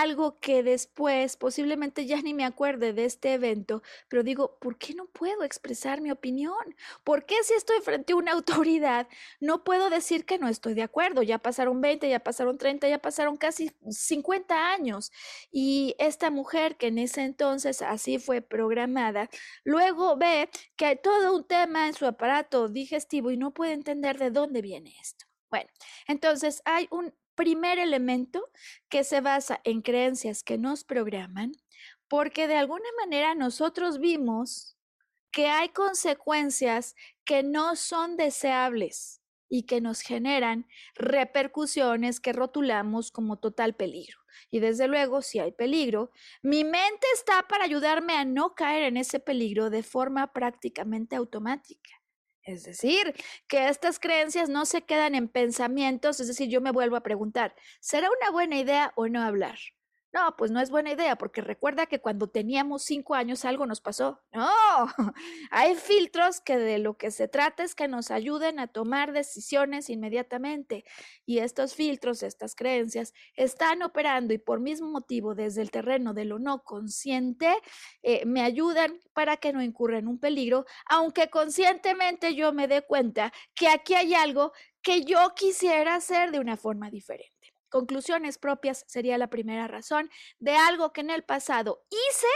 [0.00, 4.94] algo que después posiblemente ya ni me acuerde de este evento, pero digo, ¿por qué
[4.94, 6.76] no puedo expresar mi opinión?
[7.04, 8.32] ¿Por qué si estoy frente a una
[8.72, 9.08] autoridad
[9.40, 11.22] no puedo decir que no estoy de acuerdo?
[11.22, 15.12] Ya pasaron 20, ya pasaron 30, ya pasaron casi 50 años.
[15.52, 19.30] Y esta mujer que en ese entonces así fue programada,
[19.64, 24.18] luego ve que hay todo un tema en su aparato digestivo y no puede entender
[24.18, 25.26] de dónde viene esto.
[25.50, 25.70] Bueno,
[26.08, 28.50] entonces hay un primer elemento
[28.88, 31.52] que se basa en creencias que nos programan,
[32.08, 34.76] porque de alguna manera nosotros vimos
[35.30, 43.38] que hay consecuencias que no son deseables y que nos generan repercusiones que rotulamos como
[43.38, 44.18] total peligro.
[44.50, 46.10] Y desde luego, si hay peligro,
[46.42, 52.03] mi mente está para ayudarme a no caer en ese peligro de forma prácticamente automática.
[52.44, 53.14] Es decir,
[53.48, 57.54] que estas creencias no se quedan en pensamientos, es decir, yo me vuelvo a preguntar,
[57.80, 59.58] ¿será una buena idea o no hablar?
[60.14, 63.80] No, pues no es buena idea, porque recuerda que cuando teníamos cinco años algo nos
[63.80, 64.22] pasó.
[64.32, 64.46] No,
[65.50, 69.90] hay filtros que de lo que se trata es que nos ayuden a tomar decisiones
[69.90, 70.84] inmediatamente.
[71.26, 76.26] Y estos filtros, estas creencias, están operando y por mismo motivo desde el terreno de
[76.26, 77.52] lo no consciente,
[78.04, 82.82] eh, me ayudan para que no incurra en un peligro, aunque conscientemente yo me dé
[82.82, 87.33] cuenta que aquí hay algo que yo quisiera hacer de una forma diferente.
[87.74, 90.08] Conclusiones propias sería la primera razón
[90.38, 92.28] de algo que en el pasado hice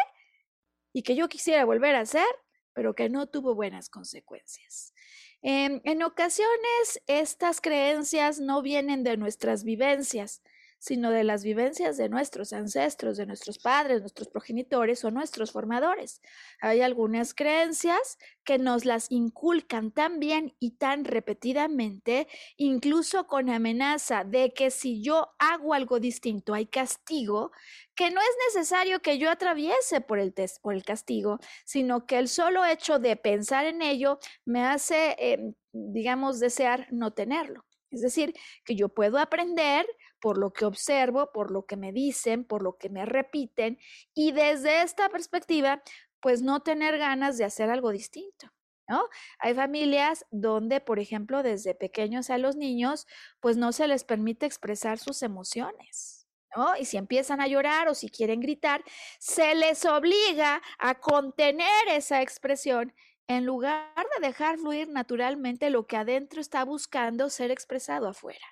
[0.93, 2.27] y que yo quisiera volver a hacer,
[2.73, 4.95] pero que no tuvo buenas consecuencias.
[5.41, 10.43] Em, en ocasiones, estas creencias no vienen de nuestras vivencias,
[10.79, 16.21] sino de las vivencias de nuestros ancestros, de nuestros padres, nuestros progenitores o nuestros formadores.
[16.61, 24.25] Hay algunas creencias que nos las inculcan tan bien y tan repetidamente, incluso con amenaza
[24.25, 27.53] de que si yo hago algo distinto hay castigo,
[27.95, 32.19] que no es necesario que yo atraviese por el, test, por el castigo, sino que
[32.19, 37.68] el solo hecho de pensar en ello me hace, em, digamos, desear no tenerlo.
[37.99, 38.33] Es decir,
[38.65, 39.87] que yo puedo aprender
[40.21, 43.79] por lo que observo, por lo que me dicen, por lo que me repiten
[44.15, 45.83] y desde esta perspectiva,
[46.21, 48.53] pues no tener ganas de hacer algo distinto.
[48.91, 49.05] ¿No?
[49.41, 53.07] Hay familias donde, por ejemplo, desde pequeños a los niños,
[53.39, 56.27] pues no se les permite expresar sus emociones.
[56.57, 56.75] ¿No?
[56.75, 58.83] Y si empiezan a llorar o si quieren gritar,
[59.19, 62.95] se les obliga a contener esa expresión
[63.29, 68.47] en lugar de dejar fluir naturalmente lo que adentro está buscando ser expresado afuera.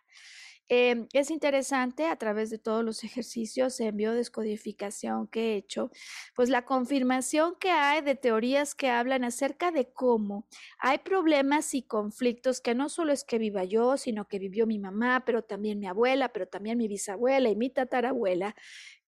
[0.68, 5.90] Em, es interesante a través de todos los ejercicios en biodescodificación que he hecho,
[6.34, 10.48] pues la confirmación que hay de teorías que hablan acerca de cómo
[10.78, 14.80] hay problemas y conflictos que no solo es que viva yo, sino que vivió mi
[14.80, 18.56] mamá, pero también mi abuela, pero también mi bisabuela y mi tatarabuela,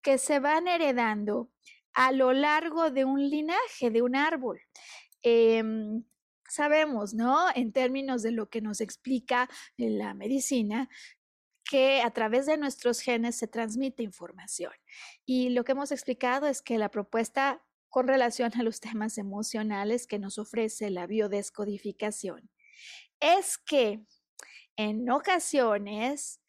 [0.02, 1.50] que se van heredando
[1.92, 4.60] a lo largo de un linaje, de un árbol.
[5.22, 6.04] Em,
[6.48, 7.46] sabemos, ¿no?
[7.54, 10.88] En términos de lo que nos explica la medicina,
[11.64, 14.72] que a través de nuestros genes se transmite información.
[15.26, 20.06] Y lo que hemos explicado es que la propuesta con relación a los temas emocionales
[20.06, 22.50] que nos ofrece la biodescodificación
[23.20, 24.00] es que
[24.76, 26.40] en ocasiones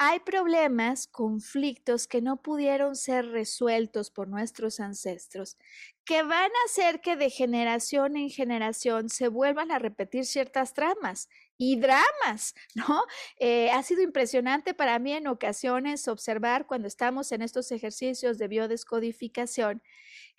[0.00, 5.56] hay problemas, conflictos que no pudieron ser resueltos por nuestros ancestros,
[6.08, 11.28] que van a hacer que de generación en generación se vuelvan a repetir ciertas tramas
[11.58, 13.02] y dramas, ¿no?
[13.38, 18.48] Eh, ha sido impresionante para mí en ocasiones observar cuando estamos en estos ejercicios de
[18.48, 19.82] biodescodificación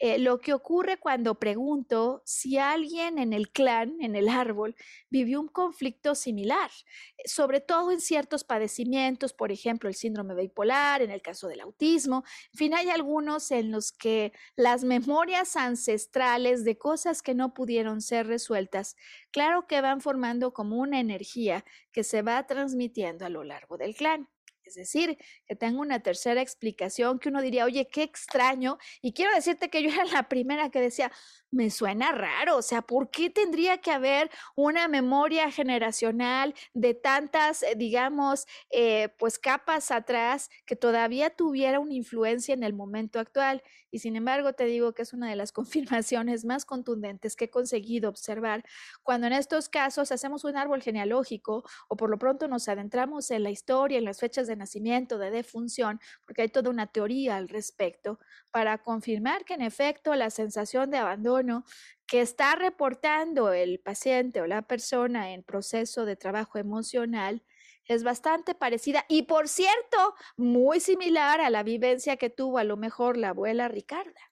[0.02, 4.76] eh, lo que ocurre cuando pregunto si alguien en el clan, en el árbol,
[5.10, 6.72] vivió un conflicto similar,
[7.18, 11.60] eh, sobre todo en ciertos padecimientos, por ejemplo, el síndrome bipolar, en el caso del
[11.60, 12.24] autismo.
[12.54, 18.02] En fin, hay algunos en los que las memorias ancestrales de cosas que no pudieron
[18.02, 18.95] ser resueltas,
[19.32, 23.95] claro que van formando como una energía que se va transmitiendo a lo largo del
[23.95, 24.30] clan.
[24.70, 25.17] Es decir,
[25.47, 28.78] que tengo una tercera explicación que uno diría, oye, qué extraño.
[29.01, 31.11] Y quiero decirte que yo era la primera que decía,
[31.51, 37.63] me suena raro, o sea, ¿por qué tendría que haber una memoria generacional de tantas,
[37.63, 43.63] eh, digamos, eh, pues capas atrás que todavía tuviera una influencia en el momento actual?
[43.91, 47.49] Y sin embargo, te digo que es una de las confirmaciones más contundentes que he
[47.49, 48.63] conseguido observar
[49.01, 53.43] cuando en estos casos hacemos un árbol genealógico o por lo pronto nos adentramos en
[53.43, 57.49] la historia, en las fechas de nacimiento, de defunción, porque hay toda una teoría al
[57.49, 58.20] respecto,
[58.51, 61.66] para confirmar que en efecto la sensación de abandono
[62.05, 67.43] que está reportando el paciente o la persona en proceso de trabajo emocional
[67.86, 72.78] es bastante parecida y por cierto, muy similar a la vivencia que tuvo a lo
[72.78, 74.32] mejor la abuela Ricarda.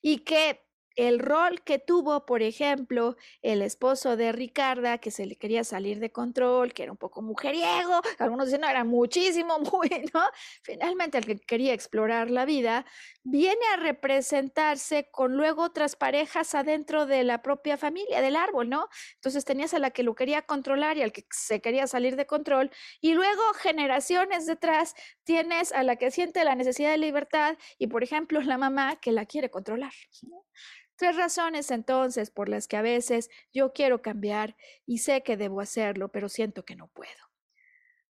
[0.00, 0.64] Y que
[0.96, 5.98] el rol que tuvo, por ejemplo, el esposo de Ricarda, que se le quería salir
[5.98, 10.22] de control, que era un poco mujeriego, algunos dicen, no, era muchísimo, muy, ¿no?
[10.62, 12.84] Finalmente, el que quería explorar la vida,
[13.24, 18.88] viene a representarse con luego otras parejas adentro de la propia familia, del árbol, ¿no?
[19.14, 22.26] Entonces tenías a la que lo quería controlar y al que se quería salir de
[22.26, 22.70] control,
[23.00, 28.02] y luego generaciones detrás tienes a la que siente la necesidad de libertad y, por
[28.02, 29.92] ejemplo, la mamá que la quiere controlar.
[31.02, 34.54] Tres razones entonces por las que a veces yo quiero cambiar
[34.86, 37.10] y sé que debo hacerlo, pero siento que no puedo.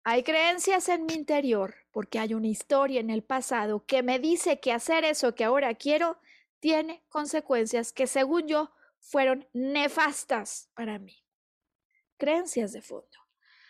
[0.05, 4.61] Hay creencias en mi interior porque hay una historia en el pasado que me dice
[4.61, 6.19] que hacer eso que ahora quiero
[6.61, 8.71] tiene consecuencias que según yo
[9.01, 11.25] fueron nefastas para mí.
[12.19, 13.19] Creencias de fondo.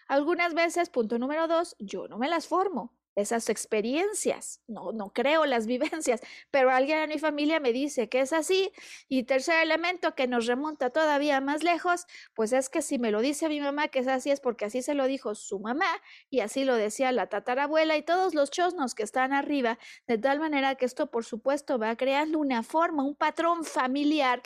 [0.08, 5.44] Algunas veces, punto número dos, yo no me las formo esas experiencias, no, no creo
[5.46, 8.72] las vivencias, pero alguien en mi familia me dice que es así.
[9.08, 13.20] Y tercer elemento que nos remonta todavía más lejos, pues es que si me lo
[13.20, 15.86] dice mi mamá que es así, es porque así se lo dijo su mamá
[16.30, 20.40] y así lo decía la tatarabuela y todos los chosnos que están arriba, de tal
[20.40, 24.42] manera que esto por supuesto va creando una forma, un patrón familiar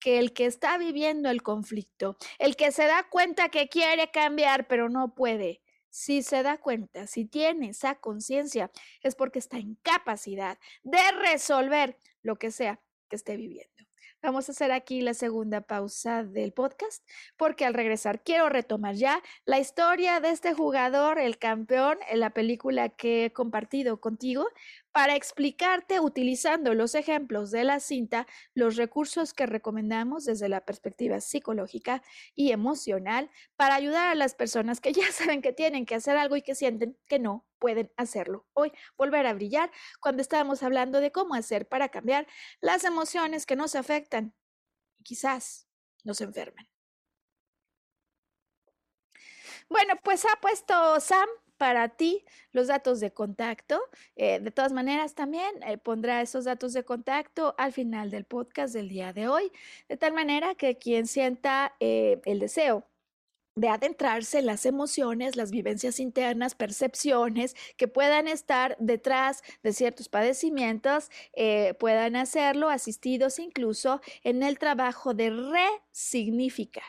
[0.00, 4.66] que el que está viviendo el conflicto, el que se da cuenta que quiere cambiar
[4.66, 5.60] pero no puede,
[5.90, 8.70] si se da cuenta, si tiene esa conciencia,
[9.02, 13.90] es porque está en capacidad de resolver lo que sea que esté viviendo.
[14.22, 17.02] Vamos a hacer aquí la segunda pausa del podcast
[17.38, 22.28] porque al regresar quiero retomar ya la historia de este jugador, el campeón, en la
[22.28, 24.46] película que he compartido contigo,
[24.92, 31.20] para explicarte, utilizando los ejemplos de la cinta, los recursos que recomendamos desde la perspectiva
[31.20, 32.02] psicológica
[32.34, 36.36] y emocional para ayudar a las personas que ya saben que tienen que hacer algo
[36.36, 38.72] y que sienten que no pueden hacerlo hoy.
[38.96, 39.70] Volver a brillar
[40.00, 42.26] cuando estábamos hablando de cómo hacer para cambiar
[42.60, 44.34] las emociones que nos afectan
[44.98, 45.68] y quizás
[46.04, 46.68] nos enfermen.
[49.68, 51.28] Bueno, pues ha puesto Sam
[51.60, 53.78] para ti los datos de contacto.
[54.16, 58.72] Eh, de todas maneras, también eh, pondrá esos datos de contacto al final del podcast
[58.72, 59.52] del día de hoy,
[59.86, 62.86] de tal manera que quien sienta eh, el deseo
[63.56, 70.08] de adentrarse en las emociones, las vivencias internas, percepciones que puedan estar detrás de ciertos
[70.08, 71.10] padecimientos,
[71.78, 76.84] puedan hacerlo asistidos incluso en el trabajo de resignificar.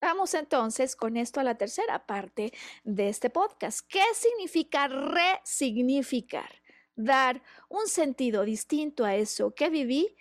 [0.00, 2.52] Vamos entonces con esto a la tercera parte
[2.84, 3.80] de este podcast.
[3.88, 6.50] ¿Qué significa resignificar?
[6.96, 10.16] Dar un sentido distinto a eso que viví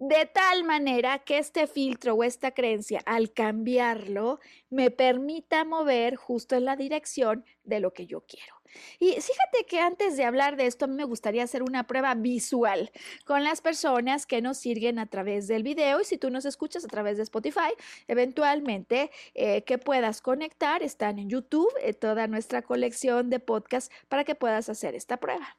[0.00, 4.40] de tal manera que este filtro o esta creencia, al cambiarlo,
[4.70, 8.54] me permita mover justo en la dirección de lo que yo quiero.
[8.98, 12.14] Y fíjate que antes de hablar de esto, a mí me gustaría hacer una prueba
[12.14, 12.90] visual
[13.26, 16.82] con las personas que nos siguen a través del video y si tú nos escuchas
[16.84, 17.74] a través de Spotify,
[18.08, 24.24] eventualmente eh, que puedas conectar, están en YouTube eh, toda nuestra colección de podcasts para
[24.24, 25.58] que puedas hacer esta prueba.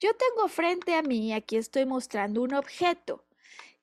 [0.00, 3.23] Yo tengo frente a mí, aquí estoy mostrando un objeto.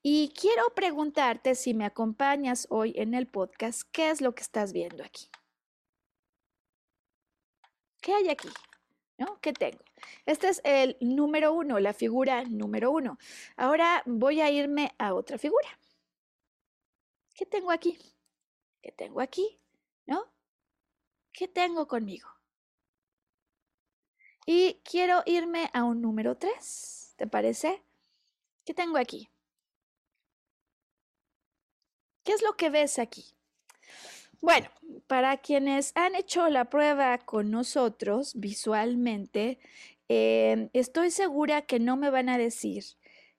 [0.04, 4.74] Y quiero preguntarte si me acompañas hoy en el podcast, ¿qué es lo que estás
[4.74, 5.30] viendo aquí?
[8.02, 8.50] ¿Qué hay aquí?
[9.20, 9.40] ¿No?
[9.42, 9.84] ¿Qué tengo?
[10.26, 13.20] Este es el número uno, la figura número uno.
[13.58, 15.70] Ahora voy a irme a otra figura.
[17.36, 18.00] ¿Qué tengo aquí?
[18.82, 19.60] ¿Qué tengo aquí?
[20.08, 20.26] ¿No?
[21.32, 22.28] ¿Qué tengo conmigo?
[24.48, 27.14] Y quiero irme a un número tres.
[27.18, 27.84] ¿Te parece?
[28.66, 29.30] ¿Qué tengo aquí?
[32.24, 33.26] ¿Qué es lo que ves aquí?
[34.42, 34.70] Bueno,
[35.08, 39.60] para quienes han hecho la prueba con nosotros visualmente,
[40.08, 42.84] em, estoy segura que no me van a decir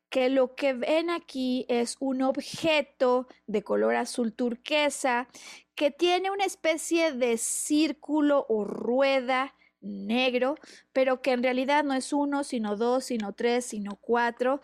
[0.08, 5.26] que lo que ven aquí es un objeto de color azul turquesa
[5.74, 10.56] que tiene una especie de círculo o rueda negro,
[10.92, 14.60] pero que en realidad no es uno, sino dos, sino tres, sino cuatro,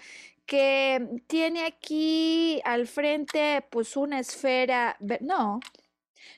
[0.49, 5.61] que tiene aquí al frente pues una esfera, no,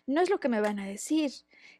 [0.06, 1.30] no es lo que me van a decir.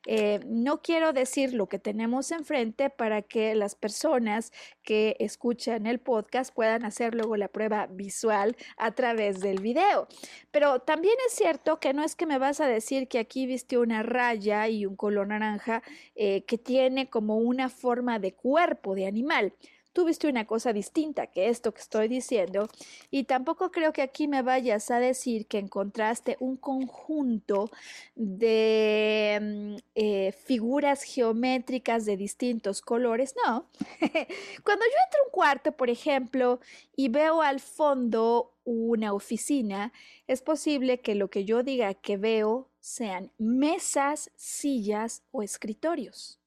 [0.06, 4.52] Eh, no quiero decir lo que tenemos enfrente para que las personas
[4.82, 10.06] que escuchan el podcast puedan hacer luego la prueba visual a través del video.
[10.52, 13.76] Pero también es cierto que no es que me vas a decir que aquí viste
[13.76, 15.82] una raya y un color naranja
[16.14, 19.52] eh, que tiene como una forma de cuerpo de animal
[19.92, 22.68] tuviste una cosa distinta que esto que estoy diciendo
[23.10, 27.70] y tampoco creo que aquí me vayas a decir que encontraste un conjunto
[28.14, 33.66] de mm, eh, figuras geométricas de distintos colores, no.
[34.64, 36.60] Cuando yo entro a un cuarto, por ejemplo,
[36.94, 39.92] y veo al fondo una oficina,
[40.26, 46.38] es posible que lo que yo diga que veo sean mesas, sillas o escritorios.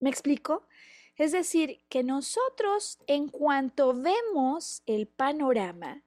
[0.00, 0.66] ¿Me explico?
[1.22, 6.02] Es decir, que nosotros en cuanto vemos el panorama,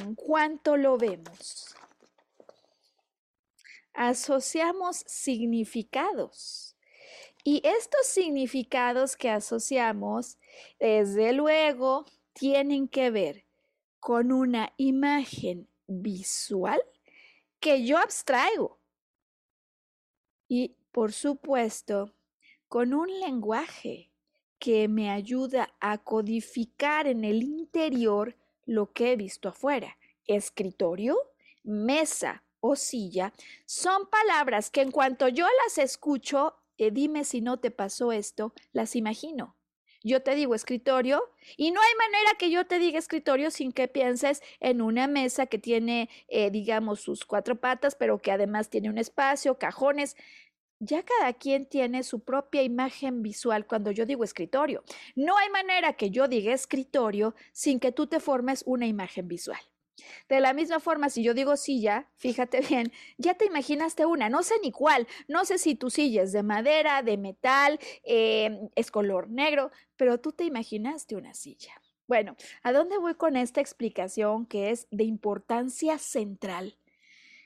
[0.00, 1.74] en cuanto lo vemos,
[3.94, 6.76] asociamos significados.
[7.42, 10.38] Y estos significados que asociamos,
[10.78, 13.44] desde luego, tienen que ver
[13.98, 16.80] con una imagen visual
[17.58, 18.78] que yo abstraigo.
[20.46, 22.14] Y, por supuesto,
[22.72, 24.10] con un lenguaje
[24.58, 29.98] que me ayuda a codificar en el interior lo que he visto afuera.
[30.24, 31.18] Escritorio,
[31.64, 33.34] mesa o silla
[33.66, 38.54] son palabras que en cuanto yo las escucho, eh, dime si no te pasó esto,
[38.72, 39.54] las imagino.
[40.02, 41.22] Yo te digo escritorio
[41.58, 45.44] y no hay manera que yo te diga escritorio sin que pienses en una mesa
[45.44, 50.16] que tiene, eh, digamos, sus cuatro patas, pero que además tiene un espacio, cajones
[50.82, 54.82] ya cada quien tiene su propia imagen visual cuando yo digo escritorio.
[55.14, 59.60] No hay manera que yo diga escritorio sin que tú te formes una imagen visual.
[60.28, 64.42] De la misma forma, si yo digo silla, fíjate bien, ya te imaginaste una, no
[64.42, 68.90] sé ni cuál, no sé si tu silla es de madera, de metal, em, es
[68.90, 71.80] color negro, pero tú te imaginaste una silla.
[72.08, 76.76] Bueno, ¿a dónde voy con esta explicación que es de importancia central?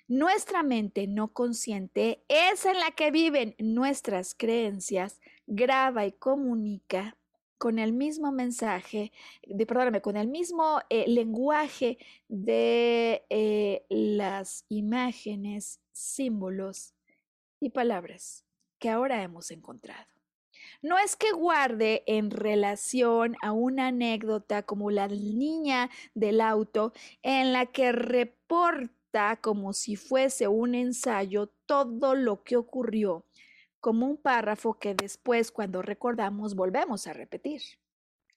[0.09, 7.16] Nuestra mente no consciente es en la que viven nuestras creencias, graba y comunica
[7.59, 9.11] con el mismo mensaje,
[9.44, 11.98] de, perdóname, con el mismo eh, lenguaje
[12.28, 16.94] de eh, las imágenes, símbolos
[17.59, 18.44] y palabras
[18.78, 20.07] que ahora hemos encontrado.
[20.82, 26.92] No es que guarde en relación a una anécdota como la niña del auto
[27.22, 28.95] en la que reporta
[29.40, 33.24] como si fuese un ensayo todo lo que ocurrió,
[33.80, 37.62] como un párrafo que después cuando recordamos volvemos a repetir.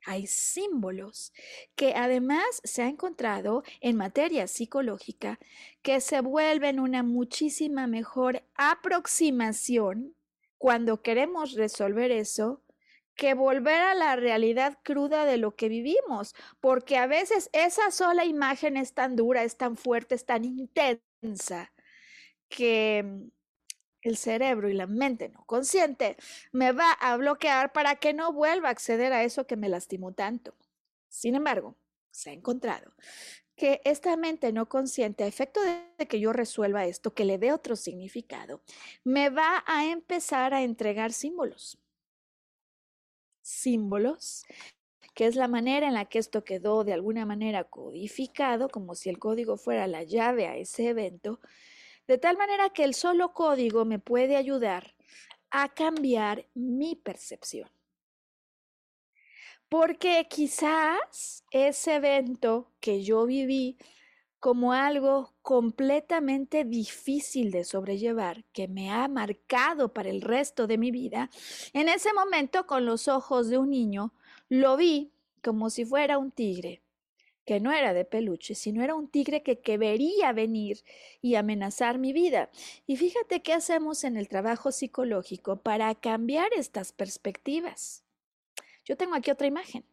[0.06, 1.34] Hay símbolos
[1.76, 5.38] que además se ha encontrado en materia psicológica
[5.82, 10.16] que se vuelven una muchísima mejor aproximación
[10.58, 12.62] cuando queremos resolver eso
[13.20, 18.24] que volver a la realidad cruda de lo que vivimos, porque a veces esa sola
[18.24, 21.74] imagen es tan dura, es tan fuerte, es tan intensa,
[22.48, 23.30] que mm,
[24.04, 26.16] el cerebro y la mente no consciente
[26.54, 30.14] me va a bloquear para que no vuelva a acceder a eso que me lastimó
[30.14, 30.56] tanto.
[31.10, 31.76] Sin embargo,
[32.12, 32.94] se ha encontrado
[33.58, 37.52] que esta mente no consciente, a efecto de que yo resuelva esto, que le dé
[37.52, 38.62] otro significado,
[39.04, 41.78] me va a empezar a entregar símbolos
[43.50, 44.46] símbolos,
[45.16, 49.10] que es la manera en la que esto quedó de alguna manera codificado, como si
[49.10, 51.40] el código fuera la llave a ese evento,
[52.08, 54.96] de tal manera que el solo código me puede ayudar
[55.52, 57.70] a cambiar mi percepción.
[59.68, 63.78] Porque quizás ese evento que yo viví
[64.40, 70.92] como algo completamente difícil de sobrellevar que me ha marcado para el resto de mi
[70.92, 71.30] vida,
[71.74, 74.14] en ese momento con los ojos de un niño
[74.48, 75.12] lo vi
[75.44, 76.82] como si fuera un tigre,
[77.46, 80.84] que no era de peluche, sino era un tigre que, quería venir
[81.22, 82.50] y amenazar mi vida.
[82.86, 88.04] Y fíjate qué hacemos en el trabajo psicológico para cambiar estas perspectivas.
[88.86, 89.84] Yo tengo aquí otra imagen.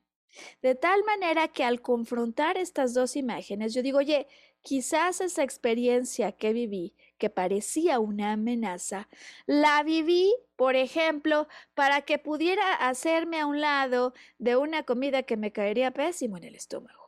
[0.62, 4.26] De tal manera que al confrontar estas dos imágenes, yo digo, oye,
[4.62, 9.08] quizás esa experiencia que viví, que parecía una amenaza,
[9.46, 15.36] la viví, por ejemplo, para que pudiera hacerme a un lado de una comida que
[15.36, 17.06] me caería pésimo en el estómago.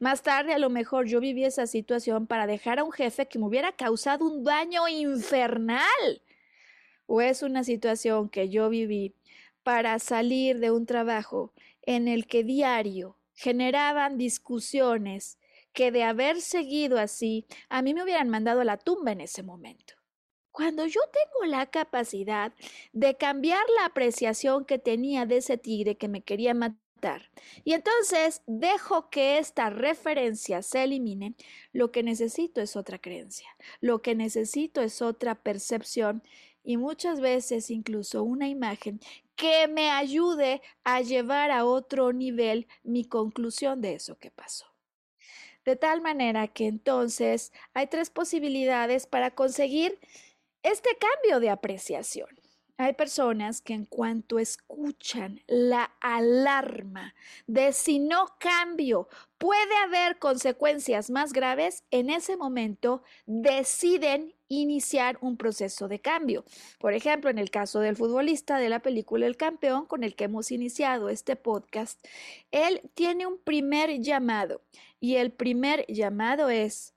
[0.00, 3.38] Más tarde, a lo mejor yo viví esa situación para dejar a un jefe que
[3.38, 6.22] me hubiera causado un daño infernal.
[7.06, 9.14] O es una situación que yo viví
[9.62, 11.52] para salir de un trabajo
[11.88, 15.38] en el que diario generaban discusiones
[15.72, 19.42] que de haber seguido así, a mí me hubieran mandado a la tumba en ese
[19.42, 19.94] momento.
[20.50, 22.52] Cuando yo tengo la capacidad
[22.92, 27.30] de cambiar la apreciación que tenía de ese tigre que me quería matar,
[27.64, 31.36] y entonces dejo que esta referencia se elimine,
[31.72, 33.48] lo que necesito es otra creencia,
[33.80, 36.22] lo que necesito es otra percepción
[36.62, 39.00] y muchas veces incluso una imagen
[39.36, 44.66] que me ayude a llevar a otro nivel mi conclusión de eso que pasó.
[45.64, 49.98] De tal manera que entonces hay tres posibilidades para conseguir
[50.62, 52.28] este cambio de apreciación.
[52.78, 57.14] Hay personas que en cuanto escuchan la alarma
[57.46, 65.36] de si no cambio puede haber consecuencias más graves, en ese momento deciden iniciar un
[65.36, 66.44] proceso de cambio.
[66.78, 70.24] Por ejemplo, en el caso del futbolista de la película El Campeón, con el que
[70.24, 72.04] hemos iniciado este podcast,
[72.50, 74.62] él tiene un primer llamado
[75.00, 76.94] y el primer llamado es,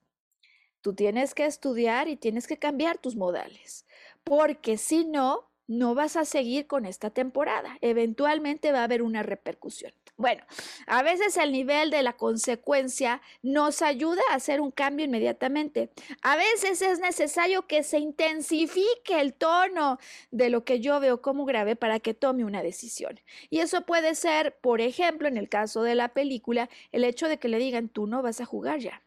[0.81, 3.85] tú tienes que estudiar y tienes que cambiar tus modales,
[4.23, 7.77] porque si no, no vas a seguir con esta temporada.
[7.79, 9.93] Eventualmente va a haber una repercusión.
[10.17, 10.43] Bueno,
[10.85, 15.89] a veces el nivel de la consecuencia nos ayuda a hacer un cambio inmediatamente.
[16.21, 19.97] A veces es necesario que se intensifique el tono
[20.29, 23.19] de lo que yo veo como grave para que tome una decisión.
[23.49, 27.39] Y eso puede ser, por ejemplo, en el caso de la película, el hecho de
[27.39, 29.01] que le digan, tú no vas a jugar ya.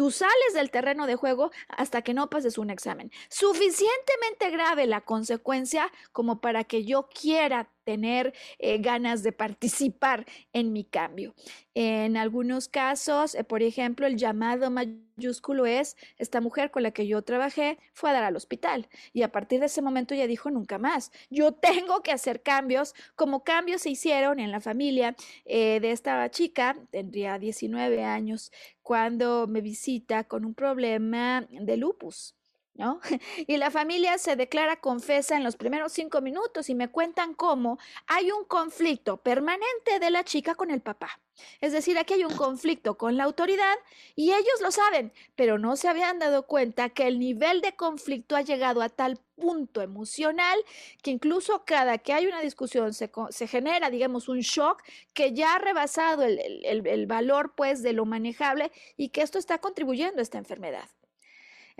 [0.00, 3.12] Tú sales del terreno de juego hasta que no pases un examen.
[3.28, 10.72] Suficientemente grave la consecuencia como para que yo quiera tener eh, ganas de participar en
[10.72, 11.34] mi cambio.
[11.74, 17.06] En algunos casos, eh, por ejemplo, el llamado mayúsculo es, esta mujer con la que
[17.06, 20.50] yo trabajé fue a dar al hospital y a partir de ese momento ya dijo
[20.50, 21.12] nunca más.
[21.30, 25.14] Yo tengo que hacer cambios, como cambios se hicieron en la familia
[25.44, 28.52] eh, de esta chica, tendría 19 años,
[28.82, 32.39] cuando me visita con un problema de lupus.
[32.74, 33.00] ¿No?
[33.46, 37.78] Y la familia se declara confesa en los primeros cinco minutos y me cuentan cómo
[38.06, 41.20] hay un conflicto permanente de la chica con el papá.
[41.60, 43.74] Es decir, aquí hay un conflicto con la autoridad
[44.14, 48.36] y ellos lo saben, pero no se habían dado cuenta que el nivel de conflicto
[48.36, 50.58] ha llegado a tal punto emocional
[51.02, 53.10] que incluso cada que hay una discusión se,
[53.48, 54.82] genera, digamos, un shock
[55.14, 59.58] que ya ha rebasado el, el valor, pues, de lo manejable y que esto está
[59.58, 60.88] contribuyendo a esta enfermedad.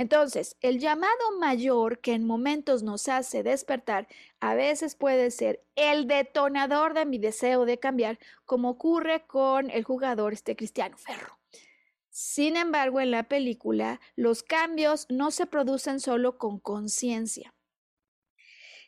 [0.01, 4.09] Entonces, el llamado mayor que en momentos nos hace despertar
[4.41, 9.85] a veces puede ser el detonador de mi deseo de cambiar, como ocurre con el
[9.85, 11.39] jugador este Cristiano Ferro.
[12.09, 17.53] Sin embargo, en la película, los cambios no se producen solo con conciencia.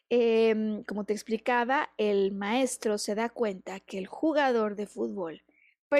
[0.08, 5.42] Em, como te explicaba, el maestro se da cuenta que el jugador de fútbol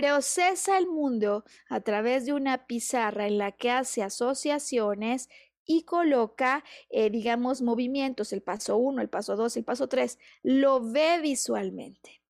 [0.00, 5.28] procesa el mundo a través de una pizarra en la que hace asociaciones
[5.66, 10.80] y coloca, eh, digamos, movimientos, el paso 1, el paso 2, el paso 3, lo
[10.80, 12.22] ve visualmente.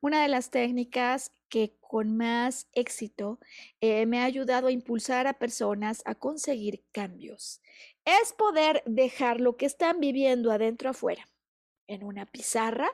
[0.00, 3.38] Una de las técnicas que con más éxito
[3.80, 7.62] eh, me ha ayudado a impulsar a personas a conseguir cambios
[8.04, 11.24] es poder dejar lo que están viviendo adentro afuera
[11.86, 12.90] en una pizarra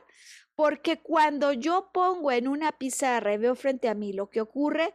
[0.61, 4.93] porque cuando yo pongo en una pizarra y veo frente a mí lo que ocurre,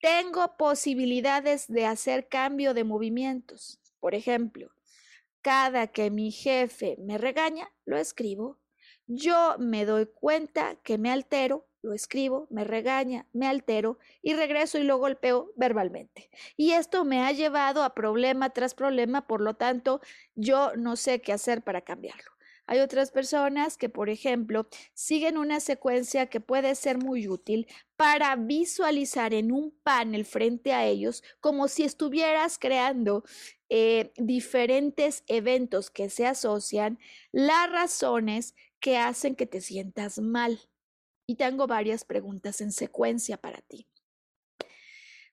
[0.00, 3.78] tengo posibilidades de hacer cambio de movimientos.
[4.00, 4.72] Por ejemplo,
[5.40, 8.58] cada que mi jefe me regaña, lo escribo.
[9.06, 14.78] Yo me doy cuenta que me altero, lo escribo, me regaña, me altero y regreso
[14.78, 16.28] y lo golpeo verbalmente.
[16.56, 20.00] Y esto me ha llevado a problema tras problema, por lo tanto,
[20.34, 22.33] yo no sé qué hacer para cambiarlo.
[22.66, 28.34] Hay otras personas que, por ejemplo, siguen una secuencia que puede ser muy útil para
[28.36, 33.22] visualizar en un panel frente a ellos como si estuvieras creando
[33.68, 36.98] eh, diferentes eventos que se asocian,
[37.32, 40.58] las razones que hacen que te sientas mal.
[41.26, 43.86] Y tengo varias preguntas en secuencia para ti.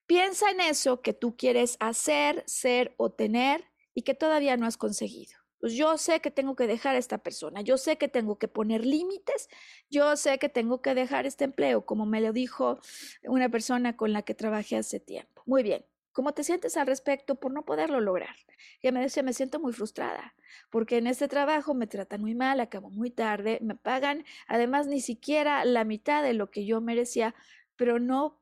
[0.05, 4.77] Piensa en eso que tú quieres hacer, ser o tener y que todavía no has
[4.77, 8.39] conseguido pues yo sé que tengo que dejar a esta persona, yo sé que tengo
[8.39, 9.47] que poner límites,
[9.91, 12.79] yo sé que tengo que dejar este empleo, como me lo dijo
[13.23, 15.43] una persona con la que trabajé hace tiempo.
[15.45, 15.85] Muy bien.
[16.13, 18.35] ¿Cómo te sientes al respecto por no poderlo lograr?
[18.83, 20.35] Ya me decía, me siento muy frustrada,
[20.69, 24.99] porque en este trabajo me tratan muy mal, acabo muy tarde, me pagan, además ni
[24.99, 27.33] siquiera la mitad de lo que yo merecía,
[27.77, 28.41] pero no,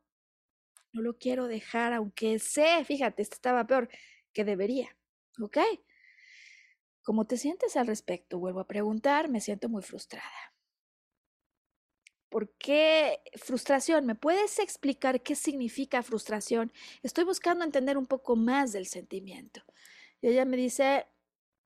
[0.94, 3.90] no lo quiero dejar, aunque sé, fíjate, esto estaba peor
[4.34, 4.96] que debería.
[5.40, 5.58] ¿Ok?
[7.10, 8.38] ¿Cómo te sientes al respecto?
[8.38, 10.53] Vuelvo a preguntar, me siento muy frustrada.
[12.30, 14.05] ¿Por qué frustración?
[14.05, 16.72] ¿Me puedes explicar qué significa frustración?
[17.01, 19.64] Estoy buscando entender un poco más del sentimiento.
[20.22, 21.07] Y ella me dice,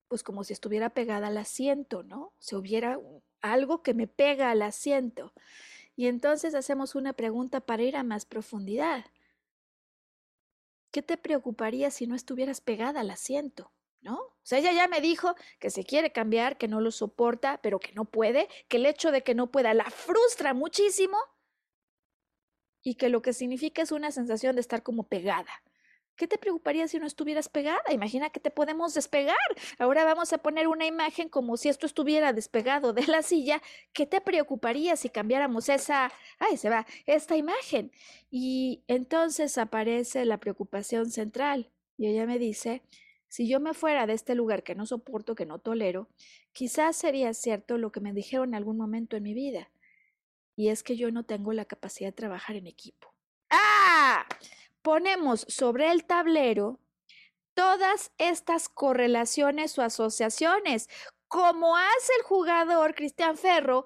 [0.07, 2.33] pues como si estuviera pegada al asiento, ¿no?
[2.39, 2.97] Si hubiera
[3.41, 5.33] algo que me pega al asiento.
[5.97, 9.03] Y entonces hacemos una pregunta para ir a más profundidad.
[10.89, 13.72] ¿Qué te preocuparía si no estuvieras pegada al asiento?
[14.03, 14.15] ¿No?
[14.15, 17.79] O sea, ella ya me dijo que se quiere cambiar, que no lo soporta, pero
[17.79, 21.17] que no puede, que el hecho de que no pueda la frustra muchísimo
[22.83, 25.63] y que lo que significa es una sensación de estar como pegada.
[26.15, 27.81] ¿Qué te preocuparía si no estuvieras pegada?
[27.91, 29.35] Imagina que te podemos despegar.
[29.79, 33.63] Ahora vamos a poner una imagen como si esto estuviera despegado de la silla.
[33.93, 37.91] ¿Qué te preocuparía si cambiáramos esa, ay, se va, esta imagen?
[38.29, 41.71] Y entonces aparece la preocupación central.
[41.97, 42.83] Y ella me dice,
[43.33, 46.07] si yo me fuera de este lugar que no soporto, que no tolero,
[46.51, 49.71] quizás sería cierto lo que me dijeron en algún momento en mi vida.
[50.55, 53.11] Y es que yo no tengo la capacidad de trabajar en equipo.
[53.49, 54.23] ¡Ah!
[54.83, 56.79] ponemos sobre el tablero
[57.55, 60.87] todas estas correlaciones o asociaciones,
[61.27, 63.85] como hace el jugador Cristian Ferro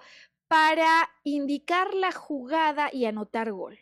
[0.49, 3.79] para indicar la jugada y anotar gol.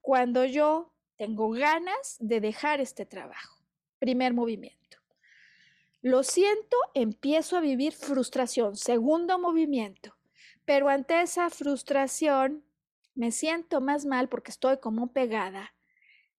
[0.00, 3.51] Cuando yo tengo ganas de dejar este trabajo.
[4.02, 4.98] Primer movimiento.
[6.00, 8.76] Lo siento, empiezo a vivir frustración.
[8.76, 10.16] Segundo movimiento.
[10.64, 12.64] Pero ante esa frustración
[13.14, 15.72] me siento más mal porque estoy como pegada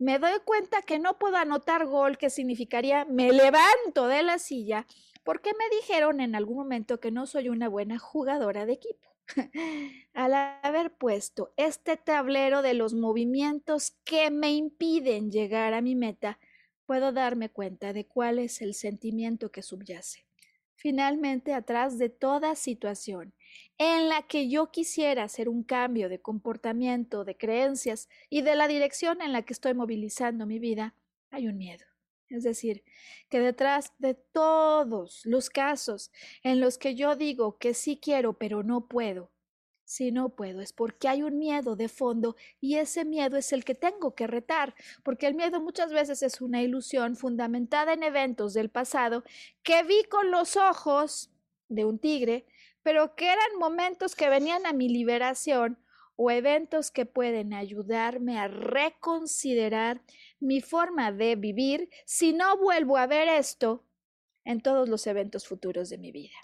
[0.04, 4.86] me doy cuenta que no puedo anotar gol, que significaría me levanto de la silla,
[5.24, 9.10] porque me dijeron en algún momento que no soy una buena jugadora de equipo.
[10.14, 16.38] Al haber puesto este tablero de los movimientos que me impiden llegar a mi meta,
[16.86, 20.26] puedo darme cuenta de cuál es el sentimiento que subyace.
[20.76, 23.34] Finalmente, atrás de toda situación
[23.78, 28.68] en la que yo quisiera hacer un cambio de comportamiento, de creencias y de la
[28.68, 30.96] dirección en la que estoy movilizando mi vida,
[31.30, 31.86] hay un miedo.
[32.30, 32.84] Es decir,
[33.30, 36.12] que detrás de todos los casos
[36.42, 39.32] en los que yo digo que sí quiero pero no puedo,
[39.86, 43.66] si no puedo es porque hay un miedo de fondo y ese miedo es el
[43.66, 48.54] que tengo que retar, porque el miedo muchas veces es una ilusión fundamentada en eventos
[48.54, 49.24] del pasado
[49.64, 51.32] que vi con los ojos
[51.70, 52.46] de un tigre
[52.84, 55.80] pero que eran momentos que venían a mi liberación
[56.16, 60.04] o eventos que pueden ayudarme a reconsiderar
[60.40, 63.84] mi forma de vivir si no vuelvo a ver esto
[64.46, 66.36] en todos los eventos futuros de mi vida.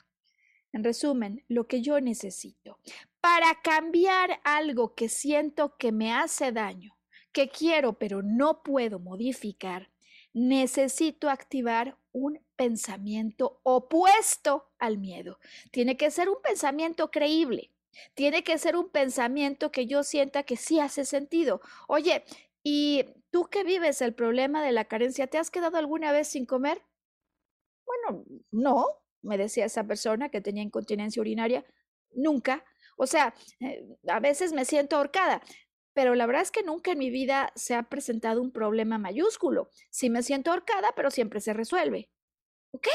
[0.72, 2.80] En resumen, lo que yo necesito
[3.22, 6.98] para cambiar algo que siento que me hace daño,
[7.32, 9.92] que quiero pero no puedo modificar,
[10.34, 15.40] necesito activar un pensamiento opuesto al miedo.
[15.72, 17.72] Tiene que ser un pensamiento creíble.
[18.14, 21.62] Tiene que ser un pensamiento que yo sienta que sí hace sentido.
[21.88, 22.24] Oye,
[22.64, 26.46] ¿y tú que vives el problema de la carencia, te has quedado alguna vez sin
[26.46, 26.82] comer?
[27.86, 28.86] Bueno, no,
[29.22, 31.66] me decía esa persona que tenía incontinencia urinaria.
[32.14, 32.64] Nunca.
[33.00, 35.42] O sea, eh, a veces me siento ahorcada
[36.00, 39.70] pero la verdad es que nunca en mi vida se ha presentado un problema mayúsculo.
[39.90, 42.10] Sí me siento ahorcada, pero siempre se resuelve.
[42.72, 42.88] Ok,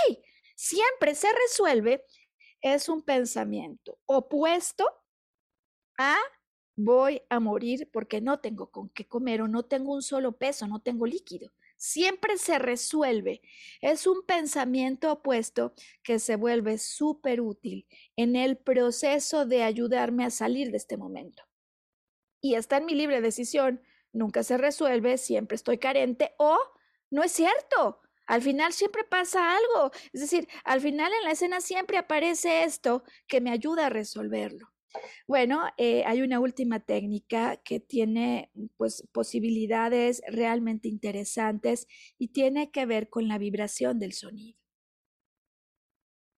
[0.56, 2.02] siempre se resuelve
[2.62, 4.86] es un pensamiento opuesto
[5.98, 6.16] a
[6.76, 10.66] voy a morir porque no tengo con qué comer o no tengo un solo peso,
[10.66, 11.52] no tengo líquido.
[11.86, 13.42] Siempre se resuelve.
[13.82, 20.30] Es un pensamiento opuesto que se vuelve súper útil en el proceso de ayudarme a
[20.30, 21.42] salir de este momento
[22.40, 23.82] y está en mi libre decisión.
[24.12, 26.58] Nunca se resuelve, siempre estoy carente o
[27.10, 28.00] no es cierto.
[28.26, 29.90] Al final siempre pasa algo.
[30.14, 34.73] Es decir, al final en la escena siempre aparece esto que me ayuda a resolverlo.
[35.26, 41.86] Bueno, eh, hay una última técnica que tiene pues posibilidades realmente interesantes
[42.18, 44.58] y tiene que ver con la vibración del sonido.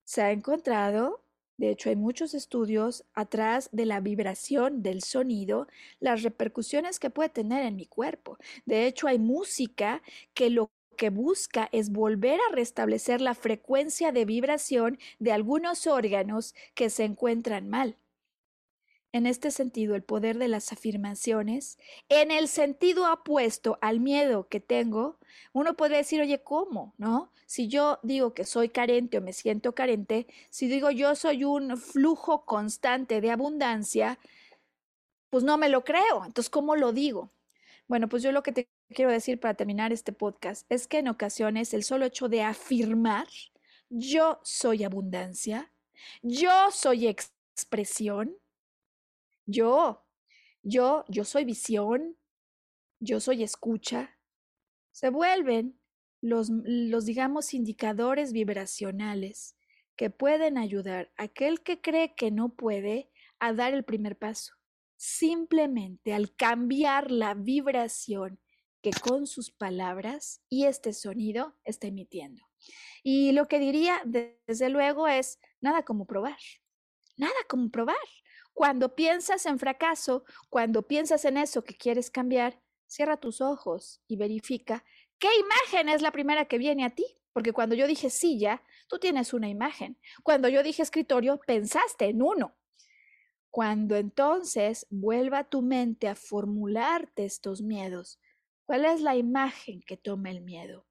[0.04, 1.22] Se ha encontrado
[1.58, 5.68] de hecho, hay muchos estudios atrás de la vibración del sonido,
[6.00, 8.36] las repercusiones que puede tener en mi cuerpo.
[8.66, 10.02] De hecho, hay música
[10.34, 16.54] que lo que busca es volver a restablecer la frecuencia de vibración de algunos órganos
[16.74, 17.96] que se encuentran mal.
[19.16, 21.78] En este sentido, el poder de las afirmaciones,
[22.10, 25.18] en el sentido opuesto al miedo que tengo,
[25.54, 26.92] uno podría decir, oye, ¿cómo?
[26.98, 27.32] ¿No?
[27.46, 31.78] Si yo digo que soy carente o me siento carente, si digo yo soy un
[31.78, 34.18] flujo constante de abundancia,
[35.30, 36.22] pues no me lo creo.
[36.26, 37.30] Entonces, ¿cómo lo digo?
[37.88, 41.08] Bueno, pues yo lo que te quiero decir para terminar este podcast es que en
[41.08, 43.28] ocasiones el solo hecho de afirmar,
[43.88, 45.72] yo soy abundancia,
[46.20, 48.36] yo soy expresión,
[49.46, 50.04] yo,
[50.62, 52.16] yo, yo soy visión,
[53.00, 54.18] yo soy escucha,
[54.92, 55.80] se vuelven
[56.20, 59.56] los, los, digamos, indicadores vibracionales
[59.96, 64.54] que pueden ayudar a aquel que cree que no puede a dar el primer paso.
[64.96, 68.40] Simplemente al cambiar la vibración
[68.82, 72.42] que con sus palabras y este sonido está emitiendo.
[73.02, 76.38] Y lo que diría, desde luego, es nada como probar.
[77.16, 77.96] Nada como probar.
[78.56, 84.16] Cuando piensas en fracaso, cuando piensas en eso que quieres cambiar, cierra tus ojos y
[84.16, 84.82] verifica
[85.18, 87.04] ¿Qué imagen es la primera que viene a ti?
[87.34, 89.98] Porque cuando yo dije silla, tú tienes una imagen.
[90.22, 92.56] Cuando yo dije escritorio, pensaste en uno.
[93.50, 98.18] Cuando entonces vuelva tu mente a formularte estos miedos,
[98.64, 100.86] ¿cuál es la imagen que toma el miedo?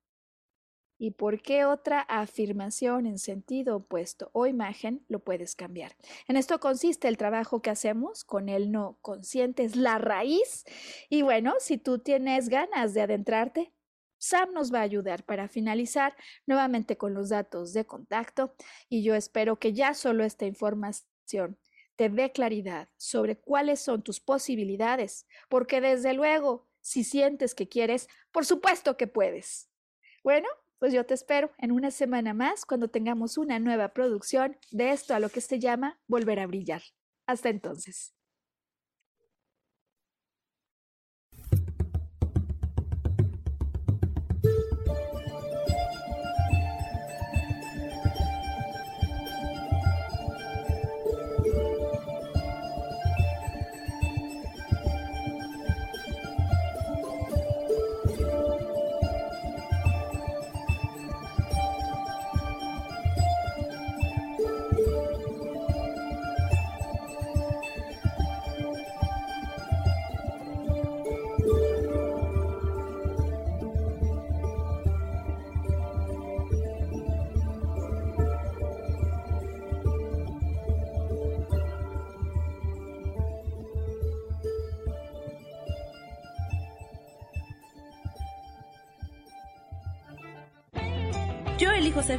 [0.98, 5.96] ¿Y por qué otra afirmación en sentido opuesto o imagen lo puedes cambiar?
[6.28, 10.64] En esto consiste el trabajo que hacemos con el no consciente, es la raíz.
[11.10, 13.74] Y bueno, si tú tienes ganas de adentrarte,
[14.18, 16.16] Sam nos va a ayudar para finalizar
[16.46, 18.56] nuevamente con los datos de contacto
[18.90, 21.60] y yo espero que ya solo esta información
[21.96, 28.10] te dé claridad sobre cuáles son tus posibilidades, porque desde luego, si sientes que quieres,
[28.32, 29.70] por supuesto que puedes.
[30.24, 30.48] Bueno,
[30.80, 35.14] pues yo te espero en una semana más cuando tengamos una nueva producción de esto
[35.16, 36.82] a lo que se llama Volver a Brillar.
[37.28, 38.14] Hasta entonces.